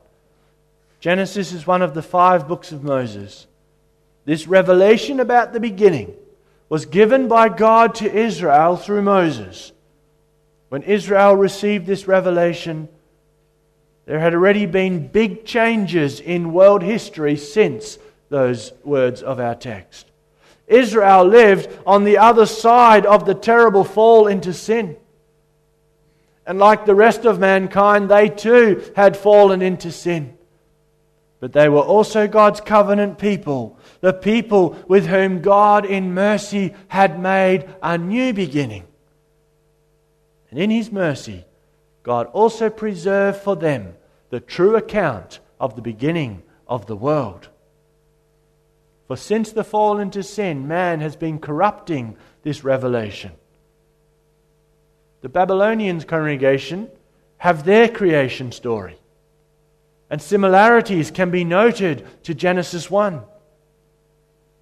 Genesis 1.00 1.52
is 1.52 1.66
one 1.66 1.82
of 1.82 1.94
the 1.94 2.04
five 2.04 2.48
books 2.48 2.72
of 2.72 2.84
Moses. 2.84 3.48
This 4.24 4.48
revelation 4.48 5.20
about 5.20 5.52
the 5.52 5.60
beginning 5.60 6.14
was 6.70 6.86
given 6.86 7.28
by 7.28 7.50
God 7.50 7.96
to 7.96 8.10
Israel 8.10 8.78
through 8.78 9.02
Moses. 9.02 9.74
When 10.70 10.84
Israel 10.84 11.36
received 11.36 11.86
this 11.86 12.08
revelation, 12.08 12.88
there 14.06 14.20
had 14.20 14.34
already 14.34 14.68
been 14.68 15.08
big 15.08 15.44
changes 15.44 16.20
in 16.20 16.54
world 16.54 16.84
history 16.84 17.36
since 17.36 17.98
those 18.30 18.72
words 18.84 19.22
of 19.22 19.40
our 19.40 19.56
text. 19.56 20.11
Israel 20.72 21.26
lived 21.26 21.70
on 21.86 22.06
the 22.06 22.18
other 22.18 22.46
side 22.46 23.06
of 23.06 23.26
the 23.26 23.36
terrible 23.36 23.84
fall 23.84 24.28
into 24.28 24.54
sin. 24.54 24.96
And 26.48 26.58
like 26.58 26.86
the 26.86 26.96
rest 26.96 27.26
of 27.26 27.40
mankind, 27.40 28.10
they 28.10 28.30
too 28.30 28.82
had 28.96 29.16
fallen 29.16 29.62
into 29.62 29.92
sin. 29.92 30.38
But 31.40 31.54
they 31.54 31.70
were 31.70 31.82
also 31.82 32.28
God's 32.28 32.62
covenant 32.62 33.18
people, 33.18 33.78
the 34.00 34.14
people 34.14 34.78
with 34.88 35.08
whom 35.08 35.42
God 35.42 35.86
in 35.86 36.14
mercy 36.14 36.74
had 36.88 37.20
made 37.20 37.68
a 37.84 37.98
new 37.98 38.34
beginning. 38.34 38.86
And 40.50 40.60
in 40.60 40.70
His 40.70 40.92
mercy, 40.92 41.46
God 42.04 42.28
also 42.28 42.70
preserved 42.70 43.42
for 43.42 43.56
them 43.56 43.96
the 44.30 44.40
true 44.40 44.76
account 44.76 45.40
of 45.60 45.76
the 45.76 45.82
beginning 45.82 46.44
of 46.68 46.86
the 46.86 46.96
world. 46.96 47.50
For 49.12 49.18
since 49.18 49.52
the 49.52 49.66
fall 49.66 50.00
into 50.00 50.24
sin, 50.24 50.70
man 50.70 51.02
has 51.02 51.18
been 51.18 51.40
corrupting 51.40 52.16
this 52.44 52.64
revelation. 52.64 53.34
The 55.20 55.28
Babylonians 55.28 56.06
congregation 56.06 56.90
have 57.36 57.66
their 57.66 57.90
creation 57.90 58.54
story. 58.54 58.98
And 60.10 60.22
similarities 60.22 61.12
can 61.12 61.30
be 61.30 61.44
noted 61.44 62.08
to 62.24 62.34
Genesis 62.34 62.90
1. 62.90 63.22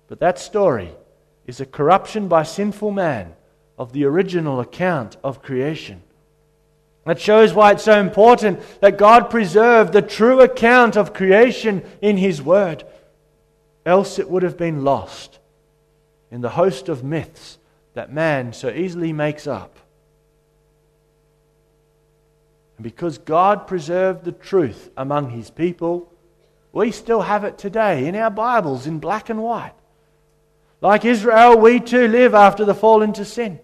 But 0.08 0.20
that 0.20 0.40
story 0.40 0.96
is 1.46 1.62
a 1.62 1.66
corruption 1.68 2.28
by 2.28 2.42
sinful 2.42 2.90
man 2.90 3.36
of 3.78 3.94
the 3.94 4.06
original 4.06 4.62
account 4.62 5.16
of 5.24 5.44
creation. 5.44 6.02
That 7.06 7.22
shows 7.22 7.54
why 7.54 7.74
it's 7.74 7.84
so 7.84 8.00
important 8.00 8.62
that 8.82 8.98
God 8.98 9.30
preserve 9.30 9.92
the 9.92 10.02
true 10.02 10.42
account 10.42 10.98
of 10.98 11.14
creation 11.14 11.84
in 12.02 12.18
His 12.18 12.42
Word 12.42 12.84
else 13.89 14.19
it 14.19 14.30
would 14.30 14.43
have 14.43 14.58
been 14.58 14.84
lost 14.84 15.39
in 16.32 16.41
the 16.41 16.49
host 16.49 16.88
of 16.88 17.04
myths 17.04 17.58
that 17.93 18.13
man 18.13 18.54
so 18.54 18.69
easily 18.69 19.12
makes 19.12 19.47
up. 19.47 19.78
And 22.78 22.84
because 22.84 23.17
God 23.17 23.67
preserved 23.67 24.23
the 24.23 24.32
truth 24.32 24.89
among 24.95 25.32
his 25.32 25.49
people, 25.49 26.13
we 26.71 26.91
still 26.91 27.21
have 27.21 27.43
it 27.43 27.58
today 27.58 28.08
in 28.08 28.15
our 28.15 28.30
Bibles 28.30 28.88
in 28.88 28.99
black 28.99 29.30
and 29.30 29.43
white. 29.43 29.73
Like 30.82 31.04
Israel, 31.04 31.60
we 31.60 31.80
too 31.80 32.08
live 32.08 32.34
after 32.34 32.63
the 32.63 32.75
fall 32.75 33.02
into 33.02 33.25
sin. 33.25 33.60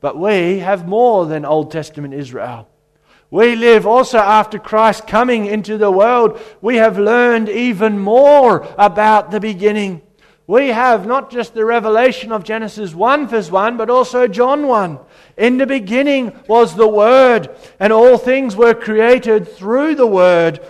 But 0.00 0.18
we 0.18 0.58
have 0.58 0.88
more 0.88 1.26
than 1.26 1.44
Old 1.44 1.70
Testament 1.70 2.14
Israel. 2.14 2.67
We 3.30 3.56
live 3.56 3.86
also 3.86 4.18
after 4.18 4.58
Christ 4.58 5.06
coming 5.06 5.46
into 5.46 5.76
the 5.76 5.90
world. 5.90 6.40
We 6.62 6.76
have 6.76 6.98
learned 6.98 7.48
even 7.48 7.98
more 7.98 8.66
about 8.78 9.30
the 9.30 9.40
beginning. 9.40 10.02
We 10.46 10.68
have 10.68 11.06
not 11.06 11.30
just 11.30 11.52
the 11.52 11.66
revelation 11.66 12.32
of 12.32 12.42
Genesis 12.42 12.94
1 12.94 13.28
verse 13.28 13.50
1, 13.50 13.76
but 13.76 13.90
also 13.90 14.26
John 14.26 14.66
1. 14.66 14.98
In 15.36 15.58
the 15.58 15.66
beginning 15.66 16.32
was 16.48 16.74
the 16.74 16.88
Word, 16.88 17.54
and 17.78 17.92
all 17.92 18.16
things 18.16 18.56
were 18.56 18.72
created 18.72 19.46
through 19.46 19.96
the 19.96 20.06
Word. 20.06 20.60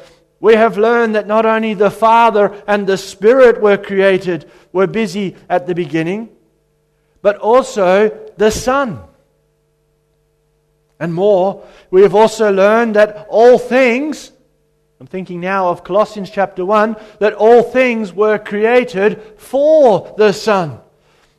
We 0.41 0.55
have 0.55 0.79
learned 0.79 1.15
that 1.15 1.29
not 1.29 1.47
only 1.47 1.75
the 1.75 1.93
Father 1.93 2.61
and 2.67 2.89
the 2.89 2.97
Spirit 2.97 3.63
were 3.63 3.77
created, 3.77 4.51
were 4.73 4.89
busy 4.89 5.37
at 5.49 5.69
the 5.69 5.77
beginning, 5.77 6.31
but 7.23 7.37
also 7.37 8.09
the 8.37 8.51
Son. 8.51 9.08
And 11.01 11.15
more, 11.15 11.65
we 11.91 12.03
have 12.03 12.15
also 12.15 12.53
learned 12.53 12.97
that 12.97 13.27
all 13.29 13.59
things, 13.59 14.33
I'm 15.01 15.07
thinking 15.07 15.41
now 15.41 15.69
of 15.69 15.85
Colossians 15.85 16.31
chapter 16.31 16.65
1, 16.65 16.97
that 17.21 17.35
all 17.35 17.63
things 17.63 18.13
were 18.13 18.39
created 18.39 19.23
for 19.37 20.15
the 20.19 20.33
Son. 20.33 20.81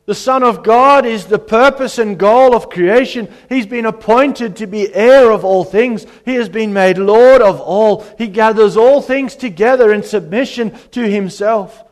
The 0.05 0.15
Son 0.15 0.41
of 0.41 0.63
God 0.63 1.05
is 1.05 1.25
the 1.25 1.37
purpose 1.37 1.99
and 1.99 2.17
goal 2.17 2.55
of 2.55 2.69
creation. 2.69 3.31
He's 3.47 3.67
been 3.67 3.85
appointed 3.85 4.55
to 4.55 4.65
be 4.65 4.91
heir 4.91 5.29
of 5.29 5.45
all 5.45 5.63
things. 5.63 6.07
He 6.25 6.35
has 6.35 6.49
been 6.49 6.73
made 6.73 6.97
Lord 6.97 7.43
of 7.43 7.59
all. 7.59 8.03
He 8.17 8.27
gathers 8.27 8.75
all 8.75 9.01
things 9.01 9.35
together 9.35 9.93
in 9.93 10.01
submission 10.01 10.71
to 10.91 11.07
Himself. 11.07 11.83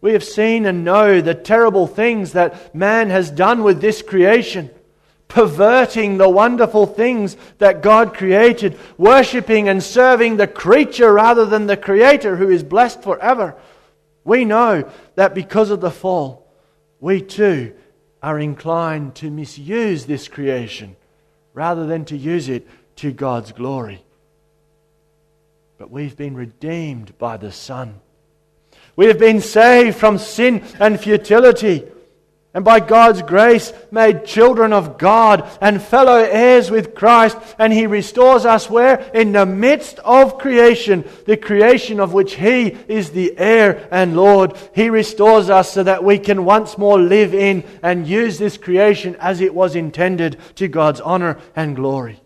We 0.00 0.14
have 0.14 0.24
seen 0.24 0.66
and 0.66 0.84
know 0.84 1.20
the 1.20 1.34
terrible 1.34 1.86
things 1.86 2.32
that 2.32 2.74
man 2.74 3.10
has 3.10 3.30
done 3.30 3.62
with 3.62 3.80
this 3.80 4.02
creation 4.02 4.70
perverting 5.28 6.18
the 6.18 6.28
wonderful 6.28 6.86
things 6.86 7.36
that 7.58 7.82
God 7.82 8.14
created, 8.14 8.78
worshipping 8.96 9.68
and 9.68 9.82
serving 9.82 10.36
the 10.36 10.46
creature 10.46 11.12
rather 11.12 11.44
than 11.44 11.66
the 11.66 11.76
Creator 11.76 12.36
who 12.36 12.48
is 12.48 12.62
blessed 12.62 13.02
forever. 13.02 13.56
We 14.24 14.44
know 14.44 14.90
that 15.14 15.34
because 15.34 15.70
of 15.70 15.80
the 15.80 15.90
fall, 15.90 16.46
we 17.00 17.20
too 17.22 17.74
are 18.22 18.38
inclined 18.38 19.14
to 19.16 19.30
misuse 19.30 20.06
this 20.06 20.28
creation 20.28 20.96
rather 21.54 21.86
than 21.86 22.04
to 22.06 22.16
use 22.16 22.48
it 22.48 22.66
to 22.96 23.12
God's 23.12 23.52
glory. 23.52 24.02
But 25.78 25.90
we've 25.90 26.16
been 26.16 26.34
redeemed 26.34 27.18
by 27.18 27.36
the 27.36 27.52
Son. 27.52 28.00
We 28.94 29.06
have 29.06 29.18
been 29.18 29.40
saved 29.40 29.96
from 29.96 30.18
sin 30.18 30.64
and 30.80 30.98
futility 30.98 31.84
and 32.56 32.64
by 32.64 32.80
God's 32.80 33.20
grace 33.20 33.70
made 33.90 34.24
children 34.24 34.72
of 34.72 34.96
God 34.96 35.46
and 35.60 35.80
fellow 35.80 36.16
heirs 36.16 36.70
with 36.70 36.94
Christ. 36.94 37.36
And 37.58 37.70
He 37.70 37.86
restores 37.86 38.46
us 38.46 38.70
where? 38.70 38.98
In 39.12 39.32
the 39.32 39.44
midst 39.44 39.98
of 39.98 40.38
creation, 40.38 41.06
the 41.26 41.36
creation 41.36 42.00
of 42.00 42.14
which 42.14 42.36
He 42.36 42.68
is 42.88 43.10
the 43.10 43.36
heir 43.36 43.86
and 43.90 44.16
Lord. 44.16 44.56
He 44.74 44.88
restores 44.88 45.50
us 45.50 45.70
so 45.70 45.82
that 45.82 46.02
we 46.02 46.18
can 46.18 46.46
once 46.46 46.78
more 46.78 46.98
live 46.98 47.34
in 47.34 47.62
and 47.82 48.08
use 48.08 48.38
this 48.38 48.56
creation 48.56 49.16
as 49.16 49.42
it 49.42 49.54
was 49.54 49.76
intended 49.76 50.38
to 50.54 50.66
God's 50.66 51.02
honor 51.02 51.38
and 51.54 51.76
glory. 51.76 52.22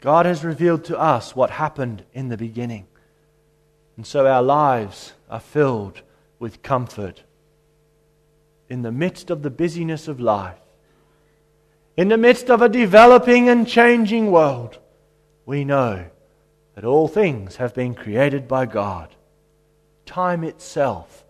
God 0.00 0.26
has 0.26 0.44
revealed 0.44 0.84
to 0.84 0.96
us 0.96 1.34
what 1.34 1.50
happened 1.50 2.04
in 2.14 2.28
the 2.28 2.36
beginning. 2.36 2.86
And 3.96 4.06
so 4.06 4.28
our 4.28 4.44
lives 4.44 5.12
are 5.28 5.40
filled 5.40 6.02
with 6.38 6.62
comfort 6.62 7.24
in 8.70 8.82
the 8.82 8.92
midst 8.92 9.28
of 9.30 9.42
the 9.42 9.50
busyness 9.50 10.08
of 10.08 10.20
life, 10.20 10.56
in 11.96 12.08
the 12.08 12.16
midst 12.16 12.48
of 12.48 12.62
a 12.62 12.68
developing 12.68 13.48
and 13.48 13.68
changing 13.68 14.30
world, 14.30 14.78
we 15.44 15.64
know 15.64 16.06
that 16.74 16.84
all 16.84 17.08
things 17.08 17.56
have 17.56 17.74
been 17.74 17.94
created 17.94 18.46
by 18.48 18.64
God. 18.64 19.14
Time 20.06 20.44
itself 20.44 21.24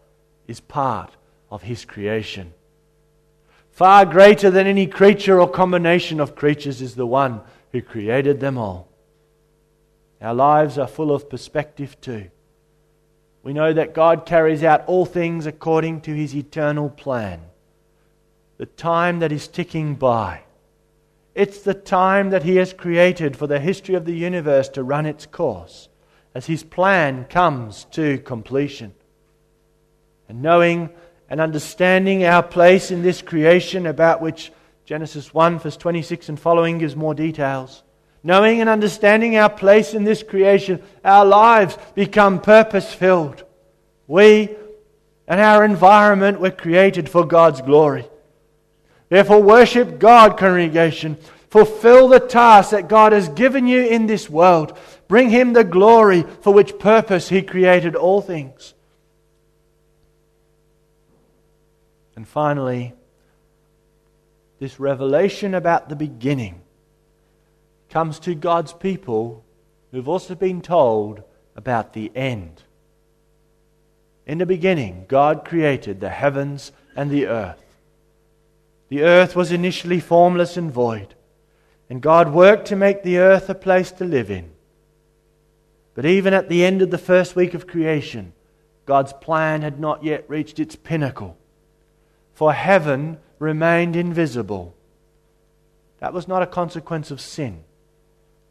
is 0.46 0.61
part 0.61 1.11
of 1.50 1.62
His 1.62 1.85
creation. 1.85 2.53
Far 3.70 4.05
greater 4.05 4.50
than 4.50 4.66
any 4.66 4.87
creature 4.87 5.40
or 5.40 5.48
combination 5.48 6.20
of 6.20 6.37
creatures 6.37 6.83
is 6.83 6.94
the 6.94 7.07
one 7.07 7.40
who 7.72 7.81
created 7.81 8.38
them 8.38 8.59
all. 8.59 8.88
Our 10.20 10.35
lives 10.35 10.76
are 10.76 10.86
full 10.86 11.12
of 11.12 11.30
perspective 11.30 11.99
too. 12.01 12.30
We 13.43 13.53
know 13.53 13.72
that 13.72 13.95
God 13.95 14.26
carries 14.26 14.62
out 14.62 14.84
all 14.86 15.07
things 15.07 15.47
according 15.47 16.03
to 16.03 16.14
his 16.14 16.34
eternal 16.34 16.91
plan. 16.91 17.41
The 18.59 18.66
time 18.66 19.20
that 19.20 19.32
is 19.32 19.49
ticking 19.49 19.95
by. 19.95 20.43
It's 21.34 21.62
the 21.62 21.74
time 21.74 22.30
that 22.30 22.43
he 22.43 22.57
has 22.57 22.72
created 22.72 23.36
for 23.36 23.47
the 23.47 23.61
history 23.61 23.95
of 23.95 24.05
the 24.05 24.12
universe 24.14 24.68
to 24.70 24.82
run 24.82 25.07
its 25.07 25.24
course 25.24 25.88
as 26.34 26.47
his 26.47 26.62
plan 26.62 27.24
comes 27.24 27.86
to 27.93 28.18
completion. 28.18 28.93
And 30.28 30.43
knowing 30.43 30.91
and 31.28 31.41
understanding 31.41 32.24
our 32.24 32.43
place 32.43 32.91
in 32.91 33.03
this 33.03 33.22
creation, 33.22 33.86
about 33.86 34.20
which 34.20 34.53
Genesis 34.84 35.32
1, 35.32 35.61
verse 35.61 35.76
26 35.76 36.28
and 36.28 36.38
following 36.38 36.78
gives 36.78 36.97
more 36.97 37.14
details 37.14 37.82
Knowing 38.23 38.61
and 38.61 38.68
understanding 38.68 39.37
our 39.37 39.49
place 39.49 39.95
in 39.95 40.05
this 40.05 40.23
creation, 40.23 40.83
our 41.05 41.25
lives 41.25 41.79
become 41.95 42.41
purpose 42.41 42.93
filled. 42.93 43.43
We 44.07 44.51
and 45.27 45.41
our 45.41 45.64
environment 45.64 46.41
were 46.41 46.51
created 46.51 47.09
for 47.09 47.25
God's 47.25 47.62
glory. 47.62 48.07
Therefore, 49.09 49.43
worship 49.43 49.99
God, 49.99 50.37
congregation. 50.37 51.16
Fulfill 51.49 52.09
the 52.09 52.21
task 52.21 52.71
that 52.71 52.89
God 52.89 53.12
has 53.12 53.29
given 53.29 53.66
you 53.66 53.85
in 53.85 54.07
this 54.07 54.29
world. 54.29 54.77
Bring 55.09 55.31
Him 55.31 55.53
the 55.53 55.64
glory 55.64 56.25
for 56.43 56.53
which 56.53 56.79
purpose 56.79 57.29
He 57.29 57.43
created 57.43 57.97
all 57.97 58.21
things. 58.21 58.75
And 62.16 62.29
finally, 62.29 62.93
this 64.59 64.79
revelation 64.79 65.55
about 65.55 65.89
the 65.89 65.97
beginning 65.97 66.61
comes 67.91 68.18
to 68.20 68.34
God's 68.34 68.72
people 68.72 69.45
who've 69.91 70.09
also 70.09 70.34
been 70.34 70.62
told 70.62 71.22
about 71.57 71.93
the 71.93 72.11
end. 72.14 72.62
In 74.26 74.38
the 74.38 74.47
beginning, 74.47 75.07
God 75.09 75.45
created 75.45 76.01
the 76.01 76.09
heavens 76.09 76.72
and 76.97 77.11
the 77.11 77.26
earth. 77.26 77.62
The 78.88 79.03
earth 79.03 79.36
was 79.36 79.53
initially 79.53 80.01
formless 80.01 80.57
and 80.57 80.70
void, 80.70 81.14
and 81.88 82.01
God 82.01 82.32
worked 82.32 82.68
to 82.68 82.76
make 82.76 83.03
the 83.03 83.18
earth 83.18 83.51
a 83.51 83.55
place 83.55 83.91
to 83.93 84.05
live 84.05 84.30
in. 84.30 84.51
But 85.95 86.07
even 86.07 86.32
at 86.32 86.49
the 86.49 86.64
end 86.64 86.82
of 86.82 86.91
the 86.91 86.99
first 86.99 87.34
week 87.34 87.55
of 87.55 87.66
creation, 87.66 88.32
God's 88.86 89.12
plan 89.12 89.62
had 89.62 89.78
not 89.80 90.05
yet 90.05 90.24
reached 90.28 90.59
its 90.59 90.76
pinnacle, 90.76 91.36
for 92.32 92.53
heaven 92.53 93.18
remained 93.38 93.97
invisible. 93.97 94.74
That 95.99 96.12
was 96.12 96.26
not 96.26 96.43
a 96.43 96.47
consequence 96.47 97.11
of 97.11 97.20
sin. 97.20 97.64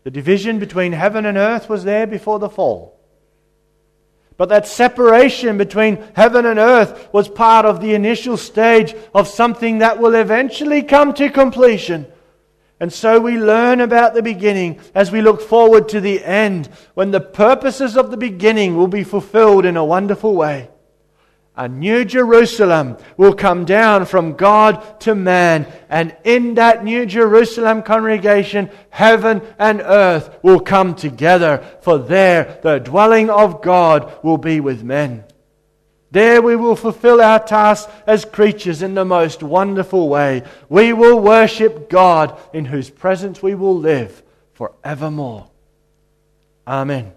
The 0.03 0.11
division 0.11 0.59
between 0.59 0.93
heaven 0.93 1.25
and 1.25 1.37
earth 1.37 1.69
was 1.69 1.83
there 1.83 2.07
before 2.07 2.39
the 2.39 2.49
fall. 2.49 2.99
But 4.37 4.49
that 4.49 4.67
separation 4.67 5.57
between 5.57 6.01
heaven 6.15 6.45
and 6.45 6.57
earth 6.57 7.09
was 7.11 7.27
part 7.27 7.65
of 7.65 7.81
the 7.81 7.93
initial 7.93 8.37
stage 8.37 8.95
of 9.13 9.27
something 9.27 9.79
that 9.79 9.99
will 9.99 10.15
eventually 10.15 10.81
come 10.81 11.13
to 11.15 11.29
completion. 11.29 12.07
And 12.79 12.93
so 12.93 13.19
we 13.19 13.37
learn 13.37 13.81
about 13.81 14.13
the 14.13 14.23
beginning 14.23 14.79
as 14.95 15.11
we 15.11 15.21
look 15.21 15.41
forward 15.41 15.89
to 15.89 15.99
the 15.99 16.23
end, 16.23 16.69
when 16.93 17.11
the 17.11 17.19
purposes 17.19 17.97
of 17.97 18.11
the 18.11 18.17
beginning 18.17 18.77
will 18.77 18.87
be 18.87 19.03
fulfilled 19.03 19.65
in 19.65 19.75
a 19.75 19.83
wonderful 19.83 20.33
way 20.33 20.69
a 21.55 21.67
new 21.67 22.05
Jerusalem 22.05 22.97
will 23.17 23.33
come 23.33 23.65
down 23.65 24.05
from 24.05 24.33
God 24.33 24.99
to 25.01 25.13
man. 25.13 25.67
And 25.89 26.15
in 26.23 26.53
that 26.53 26.85
new 26.85 27.05
Jerusalem 27.05 27.83
congregation, 27.83 28.69
heaven 28.89 29.41
and 29.57 29.81
earth 29.81 30.39
will 30.41 30.61
come 30.61 30.95
together. 30.95 31.65
For 31.81 31.97
there 31.97 32.59
the 32.63 32.79
dwelling 32.79 33.29
of 33.29 33.61
God 33.61 34.23
will 34.23 34.37
be 34.37 34.61
with 34.61 34.83
men. 34.83 35.25
There 36.11 36.41
we 36.41 36.55
will 36.55 36.75
fulfill 36.75 37.21
our 37.21 37.39
task 37.39 37.89
as 38.07 38.25
creatures 38.25 38.81
in 38.81 38.95
the 38.95 39.05
most 39.05 39.43
wonderful 39.43 40.09
way. 40.09 40.43
We 40.69 40.93
will 40.93 41.19
worship 41.19 41.89
God 41.89 42.39
in 42.53 42.65
whose 42.65 42.89
presence 42.89 43.43
we 43.43 43.53
will 43.53 43.77
live 43.77 44.23
forevermore. 44.53 45.49
Amen. 46.65 47.13